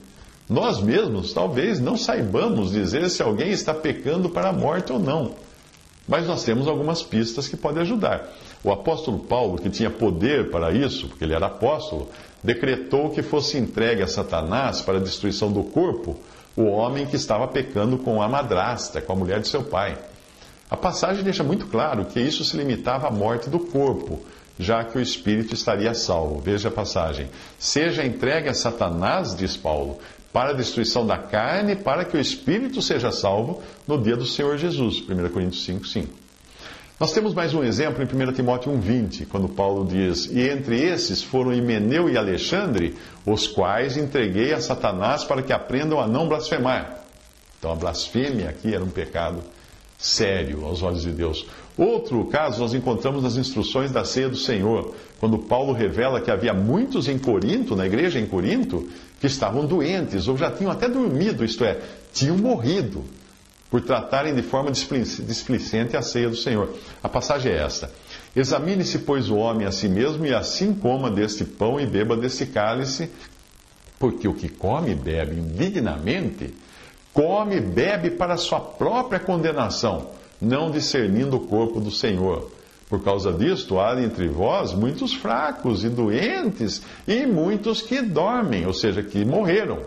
Nós 0.50 0.82
mesmos 0.82 1.34
talvez 1.34 1.80
não 1.80 1.96
saibamos 1.96 2.72
dizer 2.72 3.08
se 3.10 3.22
alguém 3.22 3.52
está 3.52 3.74
pecando 3.74 4.30
para 4.30 4.50
a 4.50 4.54
morte 4.54 4.92
ou 4.92 4.98
não. 4.98 5.36
Mas 6.08 6.26
nós 6.26 6.44
temos 6.44 6.68
algumas 6.68 7.04
pistas 7.04 7.48
que 7.48 7.56
podem 7.56 7.84
ajudar. 7.84 8.34
O 8.64 8.72
apóstolo 8.72 9.20
Paulo, 9.20 9.58
que 9.58 9.70
tinha 9.70 9.90
poder 9.90 10.50
para 10.50 10.72
isso, 10.72 11.08
porque 11.08 11.24
ele 11.24 11.34
era 11.34 11.46
apóstolo, 11.46 12.10
decretou 12.44 13.10
que 13.10 13.22
fosse 13.22 13.58
entregue 13.58 14.02
a 14.02 14.08
Satanás 14.08 14.82
para 14.82 14.98
a 14.98 15.02
destruição 15.02 15.52
do 15.52 15.64
corpo 15.64 16.18
o 16.56 16.64
homem 16.64 17.06
que 17.06 17.16
estava 17.16 17.48
pecando 17.48 18.00
com 18.00 18.20
a 18.20 18.28
madrasta, 18.28 19.00
com 19.00 19.14
a 19.14 19.16
mulher 19.16 19.40
de 19.40 19.48
seu 19.48 19.64
pai. 19.64 19.96
A 20.70 20.76
passagem 20.76 21.24
deixa 21.24 21.44
muito 21.44 21.68
claro 21.68 22.06
que 22.06 22.20
isso 22.20 22.44
se 22.44 22.58
limitava 22.58 23.08
à 23.08 23.12
morte 23.12 23.48
do 23.48 23.60
corpo, 23.60 24.20
já 24.58 24.84
que 24.84 24.98
o 24.98 25.02
espírito 25.02 25.54
estaria 25.54 25.94
salvo. 25.94 26.40
Veja 26.40 26.70
a 26.70 26.72
passagem. 26.72 27.30
Seja 27.60 28.04
entregue 28.04 28.50
a 28.50 28.56
Satanás, 28.56 29.36
diz 29.36 29.56
Paulo, 29.56 30.00
para 30.34 30.50
a 30.50 30.54
destruição 30.54 31.06
da 31.06 31.18
carne, 31.18 31.76
para 31.76 32.04
que 32.04 32.18
o 32.18 32.20
espírito 32.20 32.82
seja 32.82 33.12
salvo 33.12 33.62
no 33.88 34.02
dia 34.02 34.18
do 34.18 34.26
Senhor 34.26 34.58
Jesus. 34.58 35.04
1 35.08 35.30
Coríntios 35.30 35.64
5, 35.64 35.86
5. 35.86 36.27
Nós 37.00 37.12
temos 37.12 37.36
mais 37.36 37.54
um 37.54 37.64
exemplo 37.64 38.02
em 38.02 38.08
1 38.08 38.34
Timóteo 38.34 38.72
1,20, 38.72 39.28
quando 39.28 39.48
Paulo 39.48 39.86
diz: 39.86 40.26
E 40.32 40.50
entre 40.50 40.82
esses 40.82 41.22
foram 41.22 41.54
Himeneu 41.54 42.10
e 42.10 42.18
Alexandre, 42.18 42.96
os 43.24 43.46
quais 43.46 43.98
entreguei 43.98 44.52
a 44.52 44.60
Satanás 44.60 45.24
para 45.24 45.44
que 45.44 45.54
aprendam 45.54 46.00
a 46.00 46.08
não 46.08 46.28
blasfemar. 46.28 47.04
Então 47.60 47.72
a 47.72 47.76
blasfêmia 47.76 48.50
aqui 48.50 48.74
era 48.74 48.84
um 48.84 48.90
pecado 48.90 49.44
sério 49.96 50.66
aos 50.66 50.82
olhos 50.82 51.04
de 51.04 51.12
Deus. 51.12 51.46
Outro 51.78 52.26
caso 52.26 52.62
nós 52.62 52.74
encontramos 52.74 53.22
nas 53.22 53.38
instruções 53.38 53.92
da 53.92 54.04
ceia 54.04 54.28
do 54.28 54.36
Senhor, 54.36 54.96
quando 55.20 55.38
Paulo 55.38 55.74
revela 55.74 56.20
que 56.20 56.32
havia 56.32 56.54
muitos 56.54 57.08
em 57.08 57.20
Corinto, 57.20 57.76
na 57.76 57.86
igreja 57.86 58.20
em 58.20 58.26
Corinto, 58.26 58.90
que 59.22 59.28
estavam 59.28 59.68
doentes 59.68 60.28
ou 60.28 60.36
já 60.36 60.50
tinham 60.50 60.72
até 60.72 60.90
dormido, 60.90 61.46
isto 61.46 61.64
é, 61.64 61.80
tinham 62.12 62.36
morrido 62.36 63.06
por 63.70 63.82
tratarem 63.82 64.34
de 64.34 64.42
forma 64.42 64.72
displicente 64.72 65.98
a 65.98 66.02
ceia 66.02 66.30
do 66.30 66.36
Senhor. 66.36 66.74
A 67.04 67.10
passagem 67.10 67.52
é 67.52 67.58
esta: 67.58 67.92
Examine-se, 68.36 69.00
pois, 69.00 69.30
o 69.30 69.36
homem 69.36 69.68
a 69.68 69.72
si 69.72 69.90
mesmo, 69.90 70.26
e 70.26 70.34
assim 70.34 70.74
coma 70.74 71.12
deste 71.12 71.44
pão 71.44 71.80
e 71.80 71.86
beba 71.86 72.16
deste 72.16 72.46
cálice, 72.46 73.10
porque 74.00 74.28
o 74.28 74.34
que 74.34 74.50
come 74.50 74.92
e 74.92 74.96
bebe 74.96 75.36
indignamente, 75.36 76.54
come 77.14 77.58
e 77.58 77.62
bebe 77.62 78.12
para 78.12 78.38
sua 78.38 78.60
própria 78.60 79.20
condenação 79.20 80.18
não 80.42 80.72
discernindo 80.72 81.38
o 81.38 81.48
corpo 81.48 81.80
do 81.80 81.92
Senhor. 81.92 82.52
Por 82.90 83.04
causa 83.04 83.34
disto, 83.34 83.80
há 83.80 84.02
entre 84.02 84.30
vós 84.30 84.74
muitos 84.74 85.14
fracos 85.14 85.84
e 85.84 85.90
doentes, 85.90 86.82
e 87.08 87.26
muitos 87.26 87.82
que 87.82 88.02
dormem, 88.02 88.66
ou 88.66 88.74
seja, 88.74 89.04
que 89.04 89.26
morreram. 89.26 89.82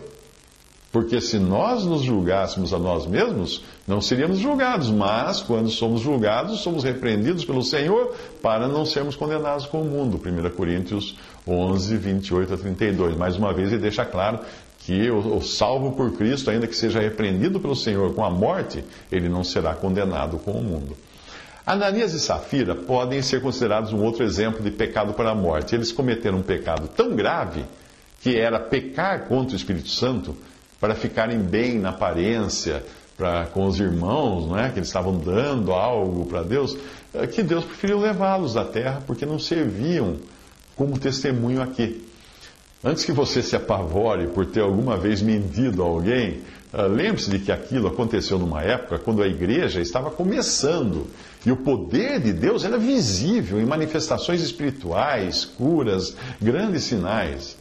Porque 0.91 1.21
se 1.21 1.39
nós 1.39 1.85
nos 1.85 2.01
julgássemos 2.01 2.73
a 2.73 2.79
nós 2.79 3.07
mesmos, 3.07 3.63
não 3.87 4.01
seríamos 4.01 4.39
julgados, 4.39 4.89
mas 4.89 5.41
quando 5.41 5.69
somos 5.69 6.01
julgados, 6.01 6.59
somos 6.59 6.83
repreendidos 6.83 7.45
pelo 7.45 7.63
Senhor 7.63 8.13
para 8.41 8.67
não 8.67 8.85
sermos 8.85 9.15
condenados 9.15 9.65
com 9.65 9.81
o 9.81 9.85
mundo. 9.85 10.19
1 10.19 10.49
Coríntios 10.49 11.15
11, 11.47 11.95
28 11.95 12.53
a 12.53 12.57
32. 12.57 13.15
Mais 13.15 13.37
uma 13.37 13.53
vez, 13.53 13.71
ele 13.71 13.81
deixa 13.81 14.03
claro 14.03 14.39
que 14.79 15.09
o, 15.09 15.37
o, 15.37 15.41
salvo 15.41 15.93
por 15.93 16.11
Cristo, 16.13 16.49
ainda 16.49 16.67
que 16.67 16.75
seja 16.75 16.99
repreendido 16.99 17.59
pelo 17.59 17.75
Senhor 17.75 18.13
com 18.13 18.25
a 18.25 18.29
morte, 18.29 18.83
ele 19.09 19.29
não 19.29 19.45
será 19.45 19.73
condenado 19.73 20.39
com 20.39 20.51
o 20.51 20.63
mundo. 20.63 20.97
Ananias 21.65 22.13
e 22.13 22.19
Safira 22.19 22.75
podem 22.75 23.21
ser 23.21 23.41
considerados 23.41 23.93
um 23.93 24.03
outro 24.03 24.25
exemplo 24.25 24.61
de 24.61 24.71
pecado 24.71 25.13
para 25.13 25.29
a 25.31 25.35
morte. 25.35 25.73
Eles 25.73 25.91
cometeram 25.91 26.39
um 26.39 26.43
pecado 26.43 26.89
tão 26.89 27.15
grave 27.15 27.63
que 28.21 28.37
era 28.37 28.59
pecar 28.59 29.27
contra 29.27 29.53
o 29.53 29.57
Espírito 29.57 29.87
Santo 29.87 30.35
para 30.81 30.95
ficarem 30.95 31.37
bem 31.39 31.77
na 31.79 31.89
aparência 31.89 32.83
pra, 33.15 33.45
com 33.45 33.67
os 33.67 33.79
irmãos, 33.79 34.47
não 34.47 34.57
é? 34.57 34.69
que 34.69 34.79
eles 34.79 34.89
estavam 34.89 35.15
dando 35.15 35.71
algo 35.71 36.25
para 36.25 36.41
Deus, 36.41 36.75
eh, 37.13 37.27
que 37.27 37.43
Deus 37.43 37.63
preferiu 37.63 37.99
levá-los 37.99 38.55
da 38.55 38.65
terra 38.65 39.03
porque 39.05 39.23
não 39.23 39.37
serviam 39.37 40.17
como 40.75 40.97
testemunho 40.97 41.61
aqui. 41.61 42.07
Antes 42.83 43.05
que 43.05 43.11
você 43.11 43.43
se 43.43 43.55
apavore 43.55 44.25
por 44.29 44.47
ter 44.47 44.61
alguma 44.61 44.97
vez 44.97 45.21
mentido 45.21 45.83
a 45.83 45.85
alguém, 45.85 46.41
uh, 46.73 46.87
lembre-se 46.87 47.29
de 47.29 47.37
que 47.37 47.51
aquilo 47.51 47.87
aconteceu 47.87 48.39
numa 48.39 48.63
época 48.63 48.97
quando 48.97 49.21
a 49.21 49.27
igreja 49.27 49.79
estava 49.79 50.09
começando 50.09 51.05
e 51.45 51.51
o 51.51 51.57
poder 51.57 52.19
de 52.19 52.33
Deus 52.33 52.65
era 52.65 52.79
visível 52.79 53.61
em 53.61 53.65
manifestações 53.65 54.41
espirituais, 54.41 55.45
curas, 55.45 56.17
grandes 56.41 56.85
sinais. 56.85 57.55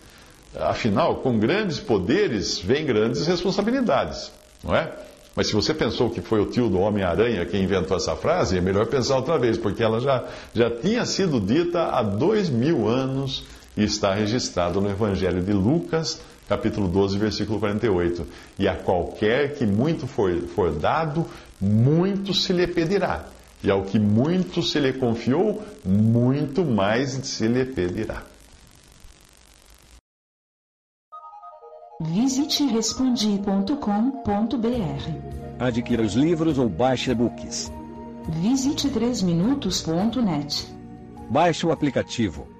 Afinal, 0.59 1.17
com 1.17 1.39
grandes 1.39 1.79
poderes 1.79 2.59
vem 2.59 2.85
grandes 2.85 3.27
responsabilidades, 3.27 4.33
não 4.65 4.75
é? 4.75 4.93
Mas 5.35 5.47
se 5.47 5.53
você 5.53 5.73
pensou 5.73 6.11
que 6.11 6.21
foi 6.21 6.41
o 6.41 6.47
tio 6.47 6.69
do 6.69 6.81
Homem-Aranha 6.81 7.47
quem 7.47 7.63
inventou 7.63 7.97
essa 7.97 8.17
frase, 8.17 8.59
é 8.59 8.61
melhor 8.61 8.87
pensar 8.87 9.17
outra 9.17 9.39
vez, 9.39 9.57
porque 9.57 9.83
ela 9.83 10.01
já, 10.01 10.25
já 10.53 10.69
tinha 10.71 11.05
sido 11.07 11.41
dita 11.41 11.85
há 11.85 12.03
dois 12.03 12.51
mil 12.51 12.89
anos 12.89 13.45
e 13.77 13.85
está 13.85 14.13
registrado 14.13 14.81
no 14.81 14.91
Evangelho 14.91 15.41
de 15.41 15.53
Lucas, 15.53 16.21
capítulo 16.49 16.89
12, 16.89 17.17
versículo 17.17 17.61
48. 17.61 18.27
E 18.59 18.67
a 18.67 18.75
qualquer 18.75 19.55
que 19.55 19.65
muito 19.65 20.09
for, 20.09 20.33
for 20.55 20.73
dado, 20.73 21.25
muito 21.61 22.35
se 22.35 22.53
lhe 22.53 22.67
pedirá. 22.67 23.25
E 23.63 23.71
ao 23.71 23.83
que 23.85 24.01
muito 24.01 24.63
se 24.63 24.81
lhe 24.81 24.93
confiou, 24.93 25.63
muito 25.85 26.65
mais 26.65 27.11
se 27.11 27.47
lhe 27.47 27.65
pedirá. 27.65 28.25
Visite 32.01 32.65
respondi.com.br. 32.65 33.65
Adquira 35.59 36.03
os 36.03 36.15
livros 36.15 36.59
ou 36.59 36.67
baixe 36.67 37.11
e-books. 37.11 37.71
Visite 38.27 38.89
3minutos.net. 38.89 40.67
Baixe 41.29 41.67
o 41.67 41.71
aplicativo 41.71 42.60